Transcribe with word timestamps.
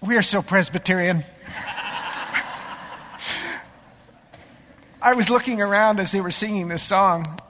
We 0.00 0.16
are 0.16 0.22
so 0.22 0.42
Presbyterian. 0.42 1.24
I 5.02 5.14
was 5.14 5.28
looking 5.28 5.60
around 5.60 5.98
as 5.98 6.12
they 6.12 6.20
were 6.20 6.30
singing 6.30 6.68
this 6.68 6.84
song, 6.84 7.40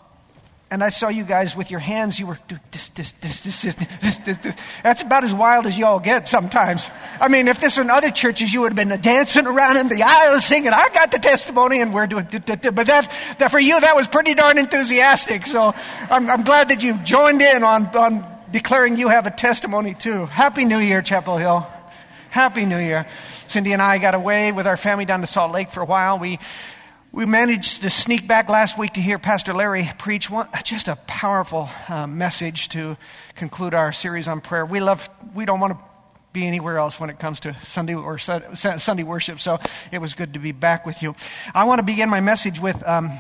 and 0.71 0.82
I 0.82 0.88
saw 0.88 1.08
you 1.08 1.24
guys 1.24 1.54
with 1.54 1.71
your 1.71 1.80
hands. 1.80 2.19
You 2.19 2.26
were 2.26 2.38
this, 2.71 2.88
this, 2.90 3.12
this, 3.21 3.42
this, 3.42 3.62
this, 3.62 4.16
this, 4.24 4.38
this. 4.38 4.56
That's 4.83 5.03
about 5.03 5.24
as 5.24 5.34
wild 5.34 5.66
as 5.66 5.76
you 5.76 5.84
all 5.84 6.01
get 6.01 6.26
sometimes. 6.26 6.90
I 7.21 7.29
mean, 7.29 7.48
if 7.48 7.61
this 7.61 7.76
in 7.76 7.90
other 7.90 8.11
churches, 8.11 8.53
you 8.53 8.62
would 8.62 8.78
have 8.78 8.88
been 8.88 8.99
dancing 9.03 9.46
around 9.46 9.76
in 9.76 9.88
the 9.88 10.03
aisles 10.03 10.46
singing, 10.46 10.72
"I 10.72 10.88
got 10.88 11.10
the 11.10 11.19
testimony," 11.19 11.83
and 11.83 11.92
we're 11.92 12.06
doing. 12.06 12.28
But 12.30 12.46
that, 12.46 13.12
that 13.38 13.51
for 13.51 13.60
you, 13.60 13.78
that 13.78 13.94
was 13.94 14.08
pretty 14.08 14.33
darn 14.35 14.56
enthusiastic. 14.56 15.46
So 15.46 15.74
I'm, 16.10 16.30
I'm 16.30 16.45
glad 16.45 16.70
that 16.70 16.83
you 16.83 16.95
joined 17.05 17.42
in 17.42 17.62
on 17.62 17.95
on 17.95 18.27
declaring 18.51 18.96
you 18.96 19.09
have 19.09 19.27
a 19.27 19.30
testimony 19.30 19.93
too. 19.93 20.24
Happy 20.27 20.65
New 20.65 20.79
Year, 20.79 21.02
Chapel 21.02 21.37
Hill. 21.37 21.66
Happy 22.38 22.65
New 22.65 22.78
Year. 22.78 23.05
Cindy 23.48 23.73
and 23.73 23.83
I 23.83 23.98
got 23.98 24.15
away 24.15 24.52
with 24.52 24.69
our 24.69 24.77
family 24.77 25.05
down 25.05 25.23
to 25.23 25.27
Salt 25.27 25.51
Lake 25.51 25.73
for 25.73 25.80
a 25.80 25.84
while. 25.84 26.20
We 26.20 26.38
we 27.10 27.27
managed 27.27 27.83
to 27.83 27.91
sneak 27.91 28.29
back 28.29 28.48
last 28.48 28.79
week 28.79 28.92
to 28.92 29.01
hear 29.01 29.19
Pastor 29.19 29.52
Larry 29.52 29.91
preach 29.98 30.30
one, 30.30 30.48
just 30.62 30.87
a 30.87 30.95
powerful 30.95 31.69
uh, 31.88 32.06
message 32.06 32.69
to 32.69 32.96
conclude 33.34 33.74
our 33.74 33.91
series 33.91 34.29
on 34.29 34.41
prayer. 34.41 34.65
We 34.65 34.79
love, 34.79 35.10
we 35.34 35.46
don't 35.46 35.59
want 35.59 35.79
to 35.79 35.84
be 36.32 36.46
anywhere 36.46 36.79
else 36.79 37.01
when 37.01 37.10
it 37.10 37.19
comes 37.19 37.41
to 37.41 37.56
Sunday 37.66 37.95
or 37.95 38.20
Sunday 38.20 39.02
worship, 39.02 39.41
so 39.41 39.59
it 39.91 39.98
was 39.98 40.15
good 40.15 40.34
to 40.34 40.38
be 40.38 40.52
back 40.52 40.87
with 40.87 41.02
you. 41.02 41.16
I 41.52 41.65
want 41.65 41.80
to 41.80 41.82
begin 41.82 42.09
my 42.09 42.20
message 42.20 42.60
with 42.60 42.80
um, 42.87 43.18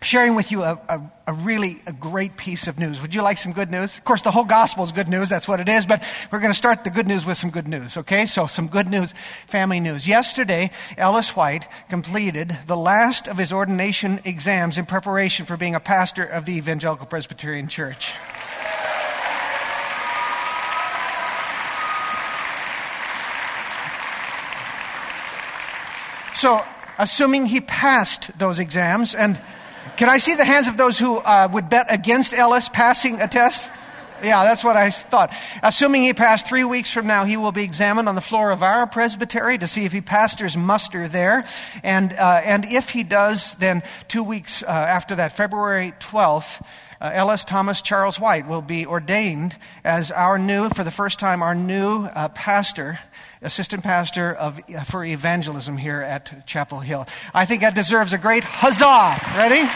sharing 0.00 0.36
with 0.36 0.52
you 0.52 0.62
a, 0.62 0.78
a, 0.88 1.00
a, 1.26 1.32
really 1.32 1.82
a 1.86 1.92
great 1.92 2.36
piece 2.36 2.68
of 2.68 2.78
news. 2.78 3.00
Would 3.02 3.14
you 3.14 3.22
like 3.22 3.38
some 3.38 3.52
good 3.52 3.70
news? 3.70 3.96
Of 3.96 4.04
course, 4.04 4.22
the 4.22 4.30
whole 4.30 4.44
gospel 4.44 4.84
is 4.84 4.92
good 4.92 5.08
news. 5.08 5.28
That's 5.28 5.48
what 5.48 5.60
it 5.60 5.68
is. 5.68 5.86
But 5.86 6.02
we're 6.30 6.38
going 6.38 6.52
to 6.52 6.58
start 6.58 6.84
the 6.84 6.90
good 6.90 7.06
news 7.06 7.26
with 7.26 7.36
some 7.36 7.50
good 7.50 7.66
news. 7.66 7.96
Okay. 7.96 8.26
So 8.26 8.46
some 8.46 8.68
good 8.68 8.88
news, 8.88 9.12
family 9.48 9.80
news. 9.80 10.06
Yesterday, 10.06 10.70
Ellis 10.96 11.34
White 11.34 11.66
completed 11.88 12.56
the 12.66 12.76
last 12.76 13.26
of 13.26 13.38
his 13.38 13.52
ordination 13.52 14.20
exams 14.24 14.78
in 14.78 14.86
preparation 14.86 15.46
for 15.46 15.56
being 15.56 15.74
a 15.74 15.80
pastor 15.80 16.24
of 16.24 16.44
the 16.44 16.52
Evangelical 16.52 17.06
Presbyterian 17.06 17.68
Church. 17.68 18.12
So, 26.36 26.64
assuming 26.98 27.46
he 27.46 27.60
passed 27.60 28.30
those 28.38 28.60
exams 28.60 29.12
and 29.12 29.40
can 29.98 30.08
I 30.08 30.18
see 30.18 30.36
the 30.36 30.44
hands 30.44 30.68
of 30.68 30.76
those 30.76 30.96
who 30.96 31.16
uh, 31.16 31.48
would 31.52 31.68
bet 31.68 31.86
against 31.88 32.32
Ellis 32.32 32.68
passing 32.68 33.20
a 33.20 33.26
test? 33.26 33.68
Yeah, 34.22 34.44
that's 34.44 34.64
what 34.64 34.76
I 34.76 34.90
thought. 34.90 35.32
Assuming 35.62 36.02
he 36.02 36.14
passed 36.14 36.46
three 36.46 36.64
weeks 36.64 36.90
from 36.90 37.06
now, 37.06 37.24
he 37.24 37.36
will 37.36 37.52
be 37.52 37.64
examined 37.64 38.08
on 38.08 38.14
the 38.14 38.20
floor 38.20 38.50
of 38.50 38.62
our 38.62 38.86
presbytery 38.86 39.58
to 39.58 39.66
see 39.66 39.84
if 39.84 39.92
he 39.92 40.00
pastors 40.00 40.56
muster 40.56 41.08
there. 41.08 41.44
And, 41.82 42.12
uh, 42.12 42.40
and 42.44 42.64
if 42.72 42.90
he 42.90 43.04
does, 43.04 43.54
then 43.54 43.82
two 44.08 44.22
weeks 44.22 44.62
uh, 44.62 44.66
after 44.66 45.16
that, 45.16 45.32
February 45.32 45.94
12th, 46.00 46.64
uh, 47.00 47.10
Ellis 47.12 47.44
Thomas 47.44 47.80
Charles 47.80 48.18
White 48.18 48.48
will 48.48 48.62
be 48.62 48.86
ordained 48.86 49.56
as 49.84 50.10
our 50.10 50.38
new, 50.38 50.68
for 50.70 50.84
the 50.84 50.90
first 50.90 51.18
time, 51.18 51.42
our 51.42 51.54
new 51.54 52.04
uh, 52.04 52.28
pastor 52.28 52.98
assistant 53.40 53.84
pastor 53.84 54.32
of, 54.34 54.60
for 54.86 55.04
evangelism 55.04 55.76
here 55.76 56.02
at 56.02 56.44
Chapel 56.46 56.80
Hill. 56.80 57.06
I 57.32 57.46
think 57.46 57.60
that 57.60 57.74
deserves 57.74 58.12
a 58.12 58.18
great 58.18 58.42
huzzah. 58.44 59.38
Ready? 59.38 59.68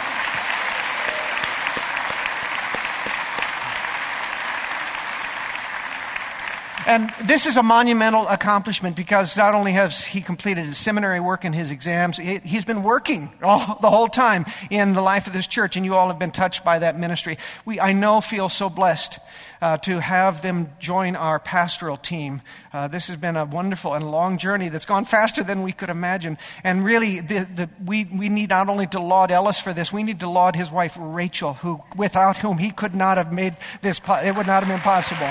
And 6.86 7.12
this 7.24 7.46
is 7.46 7.56
a 7.56 7.62
monumental 7.62 8.26
accomplishment 8.26 8.96
because 8.96 9.36
not 9.36 9.54
only 9.54 9.72
has 9.72 10.04
he 10.04 10.20
completed 10.20 10.66
his 10.66 10.78
seminary 10.78 11.20
work 11.20 11.44
and 11.44 11.54
his 11.54 11.70
exams, 11.70 12.16
he's 12.16 12.64
been 12.64 12.82
working 12.82 13.32
all, 13.42 13.78
the 13.80 13.90
whole 13.90 14.08
time 14.08 14.46
in 14.68 14.92
the 14.92 15.00
life 15.00 15.26
of 15.26 15.32
this 15.32 15.46
church, 15.46 15.76
and 15.76 15.84
you 15.84 15.94
all 15.94 16.08
have 16.08 16.18
been 16.18 16.32
touched 16.32 16.64
by 16.64 16.80
that 16.80 16.98
ministry. 16.98 17.38
We, 17.64 17.78
I 17.78 17.92
know, 17.92 18.20
feel 18.20 18.48
so 18.48 18.68
blessed 18.68 19.18
uh, 19.60 19.76
to 19.78 20.00
have 20.00 20.42
them 20.42 20.72
join 20.80 21.14
our 21.14 21.38
pastoral 21.38 21.96
team. 21.96 22.42
Uh, 22.72 22.88
this 22.88 23.06
has 23.06 23.16
been 23.16 23.36
a 23.36 23.44
wonderful 23.44 23.94
and 23.94 24.10
long 24.10 24.38
journey 24.38 24.68
that's 24.68 24.86
gone 24.86 25.04
faster 25.04 25.44
than 25.44 25.62
we 25.62 25.72
could 25.72 25.88
imagine. 25.88 26.36
And 26.64 26.84
really, 26.84 27.20
the, 27.20 27.46
the, 27.54 27.70
we, 27.84 28.04
we 28.04 28.28
need 28.28 28.50
not 28.50 28.68
only 28.68 28.88
to 28.88 29.00
laud 29.00 29.30
Ellis 29.30 29.60
for 29.60 29.72
this, 29.72 29.92
we 29.92 30.02
need 30.02 30.20
to 30.20 30.28
laud 30.28 30.56
his 30.56 30.70
wife, 30.70 30.96
Rachel, 30.98 31.54
who, 31.54 31.80
without 31.96 32.38
whom 32.38 32.58
he 32.58 32.72
could 32.72 32.94
not 32.94 33.18
have 33.18 33.32
made 33.32 33.56
this, 33.82 34.00
it 34.24 34.36
would 34.36 34.46
not 34.46 34.64
have 34.64 34.68
been 34.68 34.80
possible. 34.80 35.28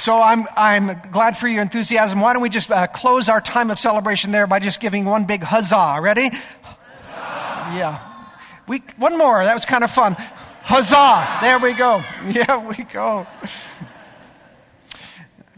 So 0.00 0.14
I'm, 0.14 0.46
I'm 0.56 0.98
glad 1.12 1.36
for 1.36 1.46
your 1.46 1.60
enthusiasm. 1.60 2.20
Why 2.20 2.32
don't 2.32 2.40
we 2.40 2.48
just 2.48 2.70
uh, 2.70 2.86
close 2.86 3.28
our 3.28 3.42
time 3.42 3.70
of 3.70 3.78
celebration 3.78 4.32
there 4.32 4.46
by 4.46 4.58
just 4.58 4.80
giving 4.80 5.04
one 5.04 5.26
big 5.26 5.42
huzzah? 5.42 5.98
Ready? 6.00 6.30
Huzzah. 6.30 7.76
Yeah. 7.76 8.24
We, 8.66 8.78
one 8.96 9.18
more. 9.18 9.44
That 9.44 9.52
was 9.52 9.66
kind 9.66 9.84
of 9.84 9.90
fun. 9.90 10.14
Huzzah! 10.62 11.40
There 11.42 11.58
we 11.58 11.74
go. 11.74 12.02
Yeah, 12.30 12.66
we 12.66 12.84
go. 12.84 13.26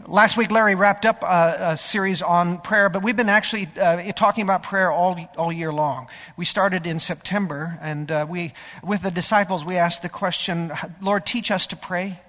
Last 0.05 0.35
week, 0.35 0.51
Larry 0.51 0.75
wrapped 0.75 1.05
up 1.05 1.23
a, 1.23 1.71
a, 1.71 1.77
series 1.77 2.21
on 2.21 2.59
prayer, 2.59 2.89
but 2.89 3.01
we've 3.01 3.15
been 3.15 3.29
actually 3.29 3.69
uh, 3.79 4.11
talking 4.11 4.43
about 4.43 4.63
prayer 4.63 4.91
all, 4.91 5.17
all 5.37 5.53
year 5.53 5.71
long. 5.71 6.07
We 6.35 6.43
started 6.43 6.85
in 6.85 6.99
September, 6.99 7.79
and 7.81 8.11
uh, 8.11 8.25
we, 8.29 8.53
with 8.83 9.03
the 9.03 9.11
disciples, 9.11 9.63
we 9.63 9.77
asked 9.77 10.01
the 10.01 10.09
question, 10.09 10.73
Lord, 10.99 11.25
teach 11.25 11.49
us 11.49 11.67
to 11.67 11.77
pray. 11.77 12.19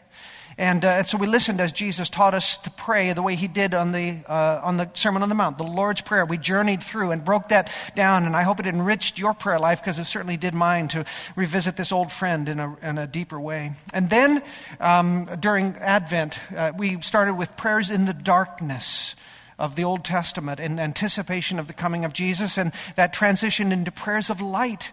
And, 0.56 0.84
uh, 0.84 0.88
and, 0.88 1.08
so 1.08 1.18
we 1.18 1.26
listened 1.26 1.60
as 1.60 1.72
Jesus 1.72 2.08
taught 2.08 2.34
us 2.34 2.58
to 2.58 2.70
pray 2.70 3.12
the 3.12 3.22
way 3.22 3.34
he 3.34 3.48
did 3.48 3.74
on 3.74 3.92
the, 3.92 4.20
uh, 4.28 4.60
on 4.62 4.76
the 4.76 4.88
Sermon 4.94 5.22
on 5.22 5.28
the 5.28 5.34
Mount, 5.34 5.58
the 5.58 5.64
Lord's 5.64 6.00
Prayer. 6.00 6.24
We 6.24 6.38
journeyed 6.38 6.82
through 6.82 7.10
and 7.10 7.24
broke 7.24 7.48
that 7.48 7.70
down, 7.94 8.24
and 8.24 8.36
I 8.36 8.42
hope 8.42 8.60
it 8.60 8.66
enriched 8.66 9.18
your 9.18 9.34
prayer 9.34 9.58
life 9.58 9.80
because 9.80 9.98
it 9.98 10.04
certainly 10.04 10.36
did 10.36 10.54
mine 10.54 10.88
to 10.88 11.04
revisit 11.36 11.76
this 11.76 11.92
old 11.92 12.12
friend 12.12 12.48
in 12.48 12.60
a, 12.60 12.76
in 12.82 12.98
a 12.98 13.06
deeper 13.06 13.40
way. 13.40 13.72
And 13.92 14.08
then 14.08 14.42
um, 14.80 15.28
during 15.40 15.76
Advent, 15.76 16.38
uh, 16.56 16.72
we 16.76 17.00
started 17.00 17.34
with 17.34 17.56
prayers 17.56 17.90
in 17.90 18.04
the 18.04 18.14
darkness 18.14 19.14
of 19.58 19.76
the 19.76 19.84
Old 19.84 20.04
Testament 20.04 20.60
in 20.60 20.78
anticipation 20.78 21.58
of 21.58 21.66
the 21.66 21.72
coming 21.72 22.04
of 22.04 22.12
Jesus, 22.12 22.58
and 22.58 22.72
that 22.96 23.14
transitioned 23.14 23.72
into 23.72 23.90
prayers 23.90 24.30
of 24.30 24.40
light 24.40 24.90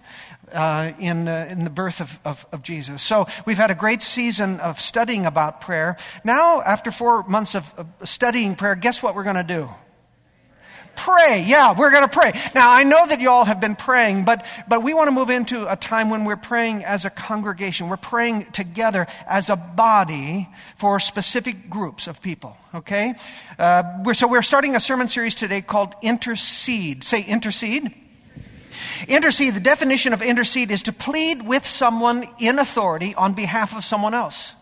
uh, 0.52 0.92
in, 1.00 1.28
uh, 1.28 1.48
in 1.50 1.64
the 1.64 1.70
birth 1.70 2.02
of, 2.02 2.20
of, 2.26 2.46
of, 2.52 2.62
Jesus. 2.62 3.02
So 3.02 3.28
we've 3.46 3.58
had 3.58 3.72
a 3.72 3.76
great 3.76 4.02
season 4.02 4.60
of 4.60 4.80
studying 4.80 5.26
about 5.26 5.62
prayer. 5.62 5.98
Now, 6.24 6.62
after 6.62 6.92
four 6.92 7.24
months 7.24 7.56
of, 7.56 7.74
of 7.78 7.88
studying 8.04 8.56
prayer, 8.56 8.76
guess 8.76 9.02
what 9.02 9.16
we're 9.16 9.24
going 9.24 9.36
to 9.38 9.44
do? 9.44 9.70
Pray. 10.96 11.46
Yeah, 11.48 11.78
we're 11.78 11.90
going 11.92 12.04
to 12.04 12.10
pray. 12.10 12.34
Now, 12.54 12.70
I 12.70 12.84
know 12.84 13.08
that 13.08 13.22
you 13.22 13.30
all 13.30 13.46
have 13.46 13.60
been 13.60 13.76
praying, 13.76 14.26
but, 14.26 14.46
but 14.68 14.84
we 14.84 14.94
want 14.94 15.08
to 15.08 15.12
move 15.12 15.30
into 15.30 15.72
a 15.72 15.76
time 15.76 16.10
when 16.10 16.26
we're 16.26 16.36
praying 16.36 16.84
as 16.84 17.06
a 17.06 17.10
congregation. 17.10 17.88
We're 17.90 17.98
praying 17.98 18.52
together 18.52 19.08
as 19.26 19.50
a 19.50 19.56
body 19.56 20.50
for 20.78 21.00
specific 21.00 21.70
groups 21.70 22.08
of 22.08 22.22
people. 22.22 22.58
Okay? 22.76 23.14
Uh, 23.58 23.84
we're, 24.04 24.14
so 24.14 24.28
we're 24.28 24.42
starting 24.42 24.76
a 24.76 24.80
sermon 24.80 25.08
series 25.08 25.34
today 25.34 25.62
called 25.62 25.96
Intercede. 26.02 27.04
Say 27.04 27.22
intercede. 27.22 27.96
Intercede, 29.08 29.56
the 29.56 29.60
definition 29.60 30.14
of 30.14 30.22
intercede 30.22 30.72
is 30.72 30.84
to 30.84 30.94
plead 30.94 31.46
with 31.46 31.66
someone 31.66 32.28
in 32.40 32.60
authority 32.60 33.16
on 33.16 33.34
behalf 33.34 33.76
of 33.76 33.84
someone 33.84 34.14
else 34.14 34.54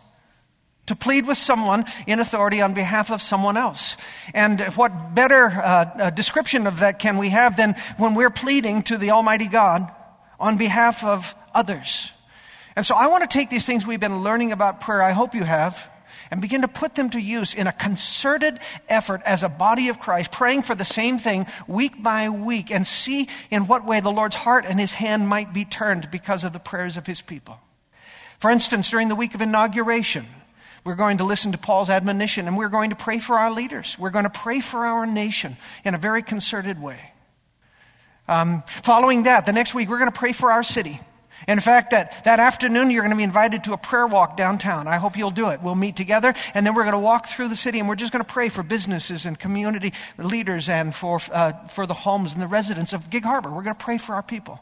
to 0.90 0.96
plead 0.96 1.24
with 1.24 1.38
someone 1.38 1.84
in 2.08 2.18
authority 2.18 2.60
on 2.60 2.74
behalf 2.74 3.12
of 3.12 3.22
someone 3.22 3.56
else. 3.56 3.96
And 4.34 4.60
what 4.74 5.14
better 5.14 5.46
uh, 5.46 6.10
description 6.10 6.66
of 6.66 6.80
that 6.80 6.98
can 6.98 7.16
we 7.16 7.28
have 7.28 7.56
than 7.56 7.76
when 7.96 8.16
we're 8.16 8.30
pleading 8.30 8.82
to 8.84 8.98
the 8.98 9.12
Almighty 9.12 9.46
God 9.46 9.88
on 10.40 10.58
behalf 10.58 11.04
of 11.04 11.32
others? 11.54 12.10
And 12.74 12.84
so 12.84 12.96
I 12.96 13.06
want 13.06 13.22
to 13.22 13.32
take 13.32 13.50
these 13.50 13.66
things 13.66 13.86
we've 13.86 14.00
been 14.00 14.24
learning 14.24 14.50
about 14.50 14.80
prayer, 14.80 15.00
I 15.00 15.12
hope 15.12 15.36
you 15.36 15.44
have, 15.44 15.80
and 16.30 16.40
begin 16.40 16.62
to 16.62 16.68
put 16.68 16.94
them 16.94 17.10
to 17.10 17.20
use 17.20 17.54
in 17.54 17.66
a 17.66 17.72
concerted 17.72 18.60
effort 18.88 19.20
as 19.24 19.42
a 19.42 19.48
body 19.48 19.88
of 19.88 19.98
Christ, 19.98 20.30
praying 20.30 20.62
for 20.62 20.74
the 20.74 20.84
same 20.84 21.18
thing 21.18 21.46
week 21.66 22.02
by 22.02 22.28
week 22.28 22.70
and 22.70 22.86
see 22.86 23.28
in 23.50 23.66
what 23.66 23.84
way 23.84 24.00
the 24.00 24.10
Lord's 24.10 24.36
heart 24.36 24.64
and 24.66 24.78
his 24.78 24.92
hand 24.92 25.28
might 25.28 25.52
be 25.52 25.64
turned 25.64 26.10
because 26.10 26.44
of 26.44 26.52
the 26.52 26.58
prayers 26.60 26.96
of 26.96 27.06
his 27.06 27.20
people. 27.20 27.58
For 28.38 28.50
instance, 28.50 28.88
during 28.90 29.08
the 29.08 29.16
week 29.16 29.34
of 29.34 29.42
inauguration, 29.42 30.26
we're 30.84 30.94
going 30.94 31.18
to 31.18 31.24
listen 31.24 31.52
to 31.52 31.58
Paul's 31.58 31.90
admonition 31.90 32.46
and 32.46 32.56
we're 32.56 32.68
going 32.68 32.90
to 32.90 32.96
pray 32.96 33.18
for 33.18 33.38
our 33.38 33.50
leaders. 33.50 33.96
We're 33.98 34.10
going 34.10 34.24
to 34.24 34.30
pray 34.30 34.60
for 34.60 34.86
our 34.86 35.06
nation 35.06 35.56
in 35.84 35.94
a 35.94 35.98
very 35.98 36.22
concerted 36.22 36.80
way. 36.80 37.12
Um, 38.28 38.62
following 38.84 39.24
that, 39.24 39.44
the 39.44 39.52
next 39.52 39.74
week, 39.74 39.88
we're 39.88 39.98
going 39.98 40.10
to 40.10 40.18
pray 40.18 40.32
for 40.32 40.52
our 40.52 40.62
city. 40.62 41.00
In 41.48 41.60
fact, 41.60 41.90
that, 41.92 42.24
that 42.24 42.38
afternoon, 42.38 42.90
you're 42.90 43.02
going 43.02 43.10
to 43.10 43.16
be 43.16 43.22
invited 43.22 43.64
to 43.64 43.72
a 43.72 43.78
prayer 43.78 44.06
walk 44.06 44.36
downtown. 44.36 44.86
I 44.86 44.98
hope 44.98 45.16
you'll 45.16 45.30
do 45.30 45.48
it. 45.48 45.62
We'll 45.62 45.74
meet 45.74 45.96
together, 45.96 46.34
and 46.54 46.66
then 46.66 46.74
we're 46.74 46.82
going 46.82 46.92
to 46.92 46.98
walk 46.98 47.28
through 47.28 47.48
the 47.48 47.56
city, 47.56 47.78
and 47.78 47.88
we're 47.88 47.94
just 47.94 48.12
going 48.12 48.24
to 48.24 48.30
pray 48.30 48.50
for 48.50 48.62
businesses 48.62 49.24
and 49.24 49.38
community 49.38 49.92
leaders 50.18 50.68
and 50.68 50.94
for, 50.94 51.18
uh, 51.32 51.52
for 51.68 51.86
the 51.86 51.94
homes 51.94 52.32
and 52.32 52.42
the 52.42 52.46
residents 52.46 52.92
of 52.92 53.08
Gig 53.08 53.24
Harbor. 53.24 53.48
We're 53.48 53.62
going 53.62 53.76
to 53.76 53.84
pray 53.84 53.98
for 53.98 54.14
our 54.14 54.22
people. 54.22 54.60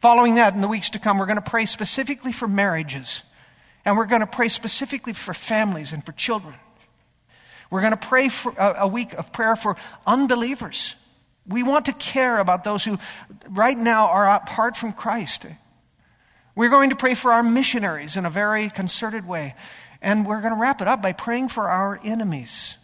Following 0.00 0.34
that, 0.34 0.54
in 0.54 0.60
the 0.60 0.68
weeks 0.68 0.90
to 0.90 0.98
come, 0.98 1.18
we're 1.18 1.26
going 1.26 1.36
to 1.36 1.50
pray 1.50 1.66
specifically 1.66 2.32
for 2.32 2.46
marriages 2.46 3.22
And 3.86 3.96
we're 3.96 4.06
going 4.06 4.20
to 4.20 4.26
pray 4.26 4.48
specifically 4.48 5.12
for 5.12 5.32
families 5.32 5.92
and 5.92 6.04
for 6.04 6.10
children. 6.10 6.56
We're 7.70 7.80
going 7.80 7.92
to 7.92 7.96
pray 7.96 8.28
for 8.28 8.52
a, 8.58 8.80
a 8.80 8.88
week 8.88 9.14
of 9.14 9.32
prayer 9.32 9.54
for 9.54 9.76
unbelievers. 10.04 10.96
We 11.48 11.62
want 11.62 11.86
to 11.86 11.92
care 11.92 12.38
about 12.38 12.64
those 12.64 12.84
who 12.84 12.98
right 13.48 13.76
now 13.76 14.08
are 14.08 14.28
apart 14.28 14.76
from 14.76 14.92
Christ. 14.92 15.46
We're 16.54 16.70
going 16.70 16.90
to 16.90 16.96
pray 16.96 17.14
for 17.14 17.32
our 17.32 17.42
missionaries 17.42 18.16
in 18.16 18.26
a 18.26 18.30
very 18.30 18.70
concerted 18.70 19.26
way. 19.26 19.54
And 20.00 20.26
we're 20.26 20.40
going 20.40 20.54
to 20.54 20.60
wrap 20.60 20.80
it 20.80 20.88
up 20.88 21.02
by 21.02 21.12
praying 21.12 21.48
for 21.48 21.68
our 21.68 22.00
enemies. 22.04 22.76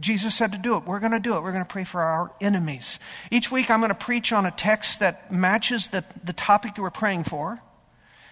Jesus 0.00 0.34
said 0.34 0.52
to 0.52 0.58
do 0.58 0.76
it. 0.76 0.84
We're 0.86 1.00
going 1.00 1.12
to 1.12 1.20
do 1.20 1.36
it. 1.36 1.42
We're 1.42 1.52
going 1.52 1.64
to 1.64 1.70
pray 1.70 1.84
for 1.84 2.00
our 2.00 2.32
enemies. 2.40 2.98
Each 3.30 3.50
week, 3.50 3.68
I'm 3.70 3.80
going 3.80 3.88
to 3.88 3.94
preach 3.94 4.32
on 4.32 4.46
a 4.46 4.50
text 4.50 5.00
that 5.00 5.32
matches 5.32 5.88
the, 5.88 6.04
the 6.22 6.32
topic 6.32 6.76
that 6.76 6.82
we're 6.82 6.90
praying 6.90 7.24
for. 7.24 7.60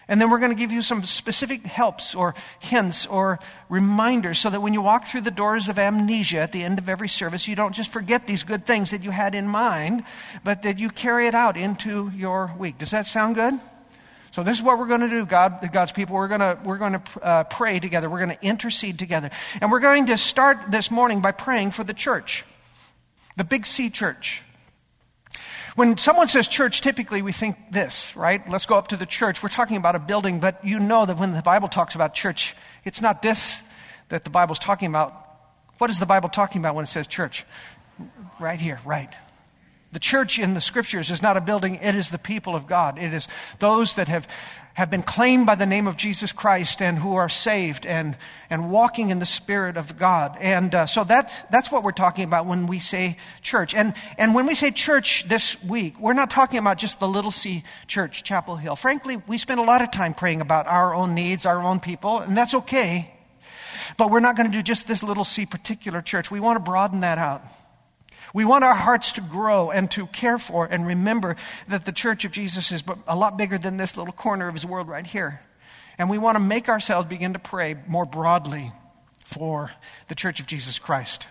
And 0.08 0.20
then 0.20 0.30
we're 0.30 0.38
going 0.38 0.52
to 0.52 0.56
give 0.56 0.70
you 0.70 0.82
some 0.82 1.04
specific 1.04 1.66
helps 1.66 2.14
or 2.14 2.36
hints 2.60 3.06
or 3.06 3.40
reminders 3.68 4.38
so 4.38 4.48
that 4.50 4.60
when 4.60 4.72
you 4.72 4.80
walk 4.80 5.08
through 5.08 5.22
the 5.22 5.32
doors 5.32 5.68
of 5.68 5.80
amnesia 5.80 6.38
at 6.38 6.52
the 6.52 6.62
end 6.62 6.78
of 6.78 6.88
every 6.88 7.08
service, 7.08 7.48
you 7.48 7.56
don't 7.56 7.74
just 7.74 7.90
forget 7.90 8.26
these 8.26 8.44
good 8.44 8.66
things 8.66 8.92
that 8.92 9.02
you 9.02 9.10
had 9.10 9.34
in 9.34 9.48
mind, 9.48 10.04
but 10.44 10.62
that 10.62 10.78
you 10.78 10.90
carry 10.90 11.26
it 11.26 11.34
out 11.34 11.56
into 11.56 12.12
your 12.14 12.54
week. 12.56 12.78
Does 12.78 12.92
that 12.92 13.06
sound 13.06 13.34
good? 13.34 13.58
So 14.30 14.44
this 14.44 14.58
is 14.58 14.62
what 14.62 14.78
we're 14.78 14.86
going 14.86 15.00
to 15.00 15.08
do, 15.08 15.26
God, 15.26 15.70
God's 15.72 15.92
people. 15.92 16.14
We're 16.14 16.28
going 16.28 16.40
to, 16.40 16.58
we're 16.62 16.78
going 16.78 16.92
to 16.92 17.22
uh, 17.22 17.44
pray 17.44 17.80
together. 17.80 18.08
We're 18.08 18.24
going 18.24 18.36
to 18.36 18.46
intercede 18.46 18.98
together. 18.98 19.30
And 19.60 19.72
we're 19.72 19.80
going 19.80 20.06
to 20.06 20.18
start 20.18 20.70
this 20.70 20.90
morning 20.90 21.20
by 21.20 21.32
praying 21.32 21.72
for 21.72 21.82
the 21.82 21.94
church, 21.94 22.44
the 23.36 23.44
Big 23.44 23.66
C 23.66 23.90
church. 23.90 24.42
When 25.76 25.98
someone 25.98 26.26
says 26.26 26.48
church, 26.48 26.80
typically 26.80 27.20
we 27.20 27.32
think 27.32 27.56
this, 27.70 28.16
right? 28.16 28.46
Let's 28.48 28.64
go 28.64 28.76
up 28.76 28.88
to 28.88 28.96
the 28.96 29.04
church. 29.04 29.42
We're 29.42 29.50
talking 29.50 29.76
about 29.76 29.94
a 29.94 29.98
building, 29.98 30.40
but 30.40 30.64
you 30.64 30.78
know 30.78 31.04
that 31.04 31.18
when 31.18 31.32
the 31.32 31.42
Bible 31.42 31.68
talks 31.68 31.94
about 31.94 32.14
church, 32.14 32.56
it's 32.84 33.02
not 33.02 33.20
this 33.20 33.60
that 34.08 34.24
the 34.24 34.30
Bible's 34.30 34.58
talking 34.58 34.88
about. 34.88 35.12
What 35.76 35.90
is 35.90 35.98
the 35.98 36.06
Bible 36.06 36.30
talking 36.30 36.62
about 36.62 36.74
when 36.74 36.84
it 36.84 36.88
says 36.88 37.06
church? 37.06 37.44
Right 38.40 38.58
here, 38.58 38.80
right. 38.86 39.10
The 39.92 40.00
church 40.00 40.38
in 40.38 40.54
the 40.54 40.62
scriptures 40.62 41.10
is 41.10 41.20
not 41.20 41.36
a 41.36 41.42
building, 41.42 41.76
it 41.76 41.94
is 41.94 42.08
the 42.08 42.18
people 42.18 42.54
of 42.54 42.66
God. 42.66 42.98
It 42.98 43.12
is 43.12 43.28
those 43.58 43.96
that 43.96 44.08
have, 44.08 44.26
have 44.76 44.90
been 44.90 45.02
claimed 45.02 45.46
by 45.46 45.54
the 45.54 45.64
name 45.64 45.86
of 45.86 45.96
Jesus 45.96 46.32
Christ 46.32 46.82
and 46.82 46.98
who 46.98 47.14
are 47.14 47.30
saved 47.30 47.86
and, 47.86 48.14
and 48.50 48.70
walking 48.70 49.08
in 49.08 49.18
the 49.18 49.24
Spirit 49.24 49.78
of 49.78 49.98
God. 49.98 50.36
And 50.38 50.74
uh, 50.74 50.84
so 50.84 51.02
that's, 51.02 51.32
that's 51.50 51.72
what 51.72 51.82
we're 51.82 51.92
talking 51.92 52.24
about 52.24 52.44
when 52.44 52.66
we 52.66 52.78
say 52.78 53.16
church. 53.40 53.74
And, 53.74 53.94
and 54.18 54.34
when 54.34 54.44
we 54.44 54.54
say 54.54 54.70
church 54.70 55.24
this 55.28 55.56
week, 55.62 55.98
we're 55.98 56.12
not 56.12 56.28
talking 56.28 56.58
about 56.58 56.76
just 56.76 57.00
the 57.00 57.08
Little 57.08 57.30
C 57.30 57.64
Church, 57.86 58.22
Chapel 58.22 58.56
Hill. 58.56 58.76
Frankly, 58.76 59.16
we 59.26 59.38
spend 59.38 59.60
a 59.60 59.62
lot 59.62 59.80
of 59.80 59.90
time 59.90 60.12
praying 60.12 60.42
about 60.42 60.66
our 60.66 60.94
own 60.94 61.14
needs, 61.14 61.46
our 61.46 61.62
own 61.62 61.80
people, 61.80 62.18
and 62.18 62.36
that's 62.36 62.52
okay. 62.52 63.14
But 63.96 64.10
we're 64.10 64.20
not 64.20 64.36
going 64.36 64.50
to 64.50 64.54
do 64.58 64.62
just 64.62 64.86
this 64.86 65.02
Little 65.02 65.24
C 65.24 65.46
particular 65.46 66.02
church. 66.02 66.30
We 66.30 66.38
want 66.38 66.56
to 66.56 66.70
broaden 66.70 67.00
that 67.00 67.16
out. 67.16 67.42
We 68.36 68.44
want 68.44 68.64
our 68.64 68.74
hearts 68.74 69.12
to 69.12 69.22
grow 69.22 69.70
and 69.70 69.90
to 69.92 70.06
care 70.08 70.36
for 70.36 70.66
and 70.66 70.86
remember 70.86 71.36
that 71.68 71.86
the 71.86 71.90
church 71.90 72.26
of 72.26 72.32
Jesus 72.32 72.70
is 72.70 72.82
a 73.08 73.16
lot 73.16 73.38
bigger 73.38 73.56
than 73.56 73.78
this 73.78 73.96
little 73.96 74.12
corner 74.12 74.46
of 74.46 74.52
his 74.52 74.66
world 74.66 74.88
right 74.88 75.06
here. 75.06 75.40
And 75.96 76.10
we 76.10 76.18
want 76.18 76.36
to 76.36 76.40
make 76.40 76.68
ourselves 76.68 77.08
begin 77.08 77.32
to 77.32 77.38
pray 77.38 77.76
more 77.88 78.04
broadly 78.04 78.74
for 79.24 79.70
the 80.08 80.14
church 80.14 80.38
of 80.38 80.46
Jesus 80.46 80.78
Christ. 80.78 81.26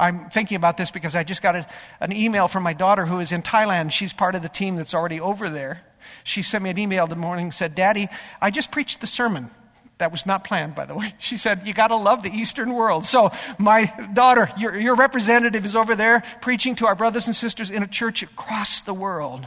I'm 0.00 0.28
thinking 0.30 0.56
about 0.56 0.76
this 0.76 0.90
because 0.90 1.14
I 1.14 1.22
just 1.22 1.42
got 1.42 1.54
a, 1.54 1.66
an 2.00 2.12
email 2.12 2.48
from 2.48 2.64
my 2.64 2.72
daughter 2.72 3.06
who 3.06 3.20
is 3.20 3.30
in 3.30 3.42
Thailand. 3.42 3.92
She's 3.92 4.12
part 4.12 4.34
of 4.34 4.42
the 4.42 4.48
team 4.48 4.74
that's 4.74 4.94
already 4.94 5.20
over 5.20 5.48
there. 5.48 5.82
She 6.24 6.42
sent 6.42 6.64
me 6.64 6.70
an 6.70 6.78
email 6.78 7.06
the 7.06 7.14
morning 7.14 7.44
and 7.44 7.54
said, 7.54 7.76
Daddy, 7.76 8.08
I 8.42 8.50
just 8.50 8.72
preached 8.72 9.00
the 9.00 9.06
sermon. 9.06 9.48
That 9.98 10.12
was 10.12 10.26
not 10.26 10.44
planned, 10.44 10.74
by 10.74 10.84
the 10.84 10.94
way. 10.94 11.14
She 11.20 11.36
said, 11.36 11.66
You 11.66 11.72
got 11.72 11.88
to 11.88 11.96
love 11.96 12.22
the 12.22 12.30
Eastern 12.30 12.72
world. 12.72 13.06
So, 13.06 13.30
my 13.58 13.86
daughter, 14.12 14.50
your, 14.58 14.78
your 14.78 14.94
representative 14.94 15.64
is 15.64 15.74
over 15.74 15.96
there 15.96 16.22
preaching 16.42 16.76
to 16.76 16.86
our 16.86 16.94
brothers 16.94 17.26
and 17.26 17.34
sisters 17.34 17.70
in 17.70 17.82
a 17.82 17.86
church 17.86 18.22
across 18.22 18.82
the 18.82 18.94
world. 18.94 19.46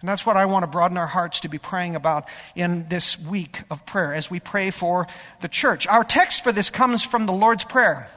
And 0.00 0.08
that's 0.08 0.26
what 0.26 0.36
I 0.36 0.46
want 0.46 0.64
to 0.64 0.66
broaden 0.66 0.96
our 0.96 1.06
hearts 1.06 1.40
to 1.40 1.48
be 1.48 1.58
praying 1.58 1.94
about 1.94 2.26
in 2.56 2.88
this 2.88 3.16
week 3.18 3.62
of 3.70 3.86
prayer 3.86 4.12
as 4.14 4.28
we 4.28 4.40
pray 4.40 4.70
for 4.70 5.06
the 5.40 5.48
church. 5.48 5.86
Our 5.86 6.02
text 6.02 6.42
for 6.42 6.50
this 6.50 6.70
comes 6.70 7.04
from 7.04 7.26
the 7.26 7.32
Lord's 7.32 7.62
Prayer. 7.62 8.08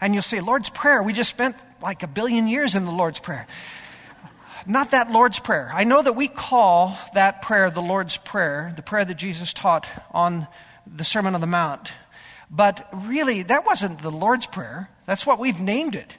And 0.00 0.12
you'll 0.12 0.24
say, 0.24 0.40
Lord's 0.40 0.68
Prayer, 0.68 1.00
we 1.00 1.12
just 1.12 1.30
spent 1.30 1.54
like 1.80 2.02
a 2.02 2.08
billion 2.08 2.48
years 2.48 2.74
in 2.74 2.84
the 2.84 2.90
Lord's 2.90 3.20
Prayer 3.20 3.46
not 4.66 4.92
that 4.92 5.10
Lord's 5.10 5.38
Prayer. 5.38 5.70
I 5.74 5.84
know 5.84 6.02
that 6.02 6.14
we 6.14 6.28
call 6.28 6.96
that 7.14 7.42
prayer 7.42 7.70
the 7.70 7.82
Lord's 7.82 8.16
Prayer, 8.16 8.72
the 8.76 8.82
prayer 8.82 9.04
that 9.04 9.14
Jesus 9.14 9.52
taught 9.52 9.88
on 10.12 10.46
the 10.86 11.04
Sermon 11.04 11.34
on 11.34 11.40
the 11.40 11.46
Mount. 11.46 11.90
But 12.50 12.88
really, 12.92 13.42
that 13.44 13.64
wasn't 13.64 14.02
the 14.02 14.10
Lord's 14.10 14.46
Prayer. 14.46 14.90
That's 15.06 15.26
what 15.26 15.38
we've 15.38 15.60
named 15.60 15.94
it. 15.94 16.16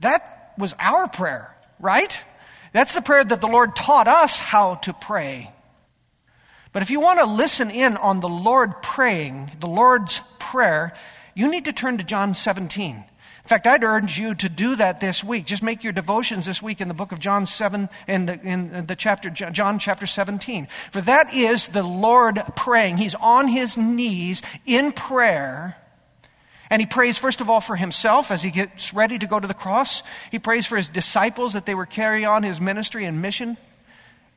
That 0.00 0.52
was 0.56 0.74
our 0.78 1.08
prayer, 1.08 1.54
right? 1.80 2.16
That's 2.72 2.94
the 2.94 3.02
prayer 3.02 3.24
that 3.24 3.40
the 3.40 3.48
Lord 3.48 3.76
taught 3.76 4.08
us 4.08 4.38
how 4.38 4.76
to 4.76 4.92
pray. 4.92 5.52
But 6.72 6.82
if 6.82 6.90
you 6.90 7.00
want 7.00 7.20
to 7.20 7.26
listen 7.26 7.70
in 7.70 7.96
on 7.96 8.20
the 8.20 8.28
Lord 8.28 8.82
praying, 8.82 9.52
the 9.60 9.68
Lord's 9.68 10.20
Prayer, 10.38 10.92
you 11.34 11.48
need 11.48 11.64
to 11.66 11.72
turn 11.72 11.98
to 11.98 12.04
John 12.04 12.34
17. 12.34 13.04
In 13.44 13.48
fact, 13.48 13.66
I'd 13.66 13.84
urge 13.84 14.18
you 14.18 14.34
to 14.36 14.48
do 14.48 14.74
that 14.76 15.00
this 15.00 15.22
week. 15.22 15.44
Just 15.44 15.62
make 15.62 15.84
your 15.84 15.92
devotions 15.92 16.46
this 16.46 16.62
week 16.62 16.80
in 16.80 16.88
the 16.88 16.94
book 16.94 17.12
of 17.12 17.18
John 17.18 17.44
7, 17.44 17.90
in 18.08 18.24
the, 18.24 18.40
in 18.40 18.86
the 18.86 18.96
chapter, 18.96 19.28
John 19.28 19.78
chapter 19.78 20.06
17. 20.06 20.66
For 20.90 21.02
that 21.02 21.34
is 21.34 21.68
the 21.68 21.82
Lord 21.82 22.42
praying. 22.56 22.96
He's 22.96 23.14
on 23.14 23.48
his 23.48 23.76
knees 23.76 24.40
in 24.64 24.92
prayer. 24.92 25.76
And 26.70 26.80
he 26.80 26.86
prays, 26.86 27.18
first 27.18 27.42
of 27.42 27.50
all, 27.50 27.60
for 27.60 27.76
himself 27.76 28.30
as 28.30 28.42
he 28.42 28.50
gets 28.50 28.94
ready 28.94 29.18
to 29.18 29.26
go 29.26 29.38
to 29.38 29.46
the 29.46 29.52
cross. 29.52 30.02
He 30.30 30.38
prays 30.38 30.64
for 30.64 30.78
his 30.78 30.88
disciples 30.88 31.52
that 31.52 31.66
they 31.66 31.74
would 31.74 31.90
carry 31.90 32.24
on 32.24 32.44
his 32.44 32.62
ministry 32.62 33.04
and 33.04 33.20
mission. 33.20 33.58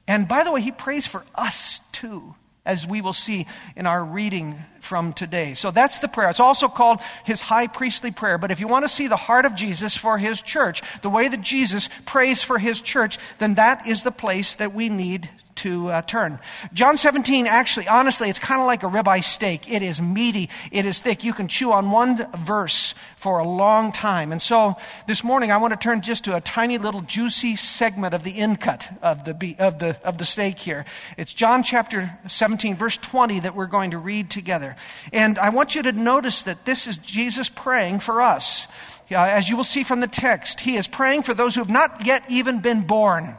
And 0.06 0.28
by 0.28 0.44
the 0.44 0.52
way, 0.52 0.60
he 0.60 0.74
prays 0.74 1.08
for 1.08 1.24
us 1.34 1.80
too 1.94 2.36
as 2.68 2.86
we 2.86 3.02
will 3.02 3.14
see 3.14 3.48
in 3.76 3.88
our 3.88 4.04
reading 4.04 4.64
from 4.82 5.14
today. 5.14 5.56
So 5.56 5.72
that's 5.72 6.00
the 6.00 6.08
prayer. 6.08 6.30
It's 6.30 6.40
also 6.40 6.68
called 6.68 7.00
his 7.24 7.42
high 7.42 7.66
priestly 7.66 8.12
prayer. 8.12 8.38
But 8.38 8.52
if 8.52 8.60
you 8.60 8.68
want 8.68 8.86
to 8.86 8.90
see 8.90 9.08
the 9.08 9.16
heart 9.16 9.46
of 9.46 9.56
Jesus 9.56 9.98
for 9.98 10.20
his 10.20 10.42
church, 10.42 10.84
the 11.02 11.10
way 11.10 11.28
that 11.28 11.42
Jesus 11.42 11.90
prays 12.06 12.44
for 12.44 12.60
his 12.60 12.82
church, 12.82 13.18
then 13.40 13.56
that 13.56 13.88
is 13.88 14.04
the 14.04 14.12
place 14.12 14.54
that 14.56 14.76
we 14.76 14.90
need 14.90 15.30
to 15.58 15.90
uh, 15.90 16.02
turn. 16.02 16.40
John 16.74 16.98
17, 16.98 17.48
actually, 17.48 17.88
honestly, 17.88 18.30
it's 18.30 18.40
kind 18.40 18.62
of 18.62 18.68
like 18.68 18.84
a 18.84 18.88
ribeye 18.88 19.24
steak. 19.24 19.72
It 19.72 19.84
is 19.84 20.02
meaty. 20.02 20.50
It 20.72 20.86
is 20.86 21.00
thick. 21.00 21.24
You 21.24 21.34
can 21.34 21.48
chew 21.48 21.72
on 21.72 21.92
one 21.92 22.28
verse 22.46 22.96
for 23.18 23.40
a 23.40 23.48
long 23.48 23.92
time. 23.92 24.32
And 24.32 24.42
so 24.42 24.76
this 25.08 25.24
morning, 25.24 25.52
I 25.52 25.58
want 25.58 25.74
to 25.74 25.78
turn 25.78 26.02
just 26.02 26.24
to 26.26 26.36
a 26.36 26.42
tiny 26.42 26.78
little 26.78 27.02
juicy 27.02 27.56
segment 27.56 28.14
of 28.14 28.24
the 28.24 28.38
in 28.38 28.56
cut 28.56 28.88
of 29.02 29.26
the, 29.26 29.56
of 29.60 29.80
the, 29.80 30.00
of 30.04 30.18
the 30.18 30.26
steak 30.26 30.60
here. 30.60 30.86
It's 31.18 31.34
John 31.34 31.64
chapter 31.64 32.18
17, 32.28 32.76
verse 32.76 32.98
20 32.98 33.42
that 33.42 33.56
we're 33.56 33.68
going 33.68 33.92
to 33.92 33.98
read 33.98 34.30
together. 34.30 34.76
And 35.12 35.38
I 35.38 35.50
want 35.50 35.76
you 35.76 35.82
to 35.84 35.92
notice 35.92 36.44
that 36.44 36.66
this 36.66 36.88
is 36.88 36.98
Jesus 36.98 37.50
praying 37.50 38.00
for 38.00 38.22
us. 38.22 38.68
Uh, 39.10 39.16
as 39.16 39.50
you 39.50 39.56
will 39.56 39.64
see 39.64 39.84
from 39.84 40.02
the 40.02 40.08
text, 40.08 40.60
he 40.60 40.76
is 40.76 40.88
praying 40.88 41.24
for 41.24 41.34
those 41.34 41.56
who 41.56 41.62
have 41.62 41.70
not 41.70 42.06
yet 42.06 42.24
even 42.30 42.60
been 42.60 42.82
born. 42.82 43.36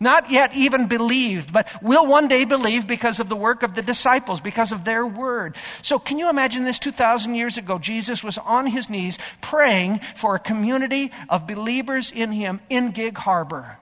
Not 0.00 0.30
yet 0.30 0.54
even 0.54 0.86
believed, 0.86 1.52
but 1.52 1.66
will 1.82 2.06
one 2.06 2.28
day 2.28 2.44
believe 2.44 2.86
because 2.86 3.18
of 3.18 3.28
the 3.28 3.36
work 3.36 3.64
of 3.64 3.74
the 3.74 3.82
disciples, 3.82 4.40
because 4.40 4.70
of 4.70 4.84
their 4.84 5.04
word. 5.04 5.56
So 5.82 5.98
can 5.98 6.18
you 6.18 6.30
imagine 6.30 6.64
this 6.64 6.78
2,000 6.78 7.34
years 7.34 7.58
ago? 7.58 7.78
Jesus 7.78 8.22
was 8.22 8.38
on 8.38 8.66
his 8.66 8.88
knees 8.88 9.18
praying 9.40 10.00
for 10.14 10.36
a 10.36 10.38
community 10.38 11.10
of 11.28 11.48
believers 11.48 12.12
in 12.14 12.30
him 12.30 12.60
in 12.70 12.92
Gig 12.92 13.18
Harbor. 13.18 13.78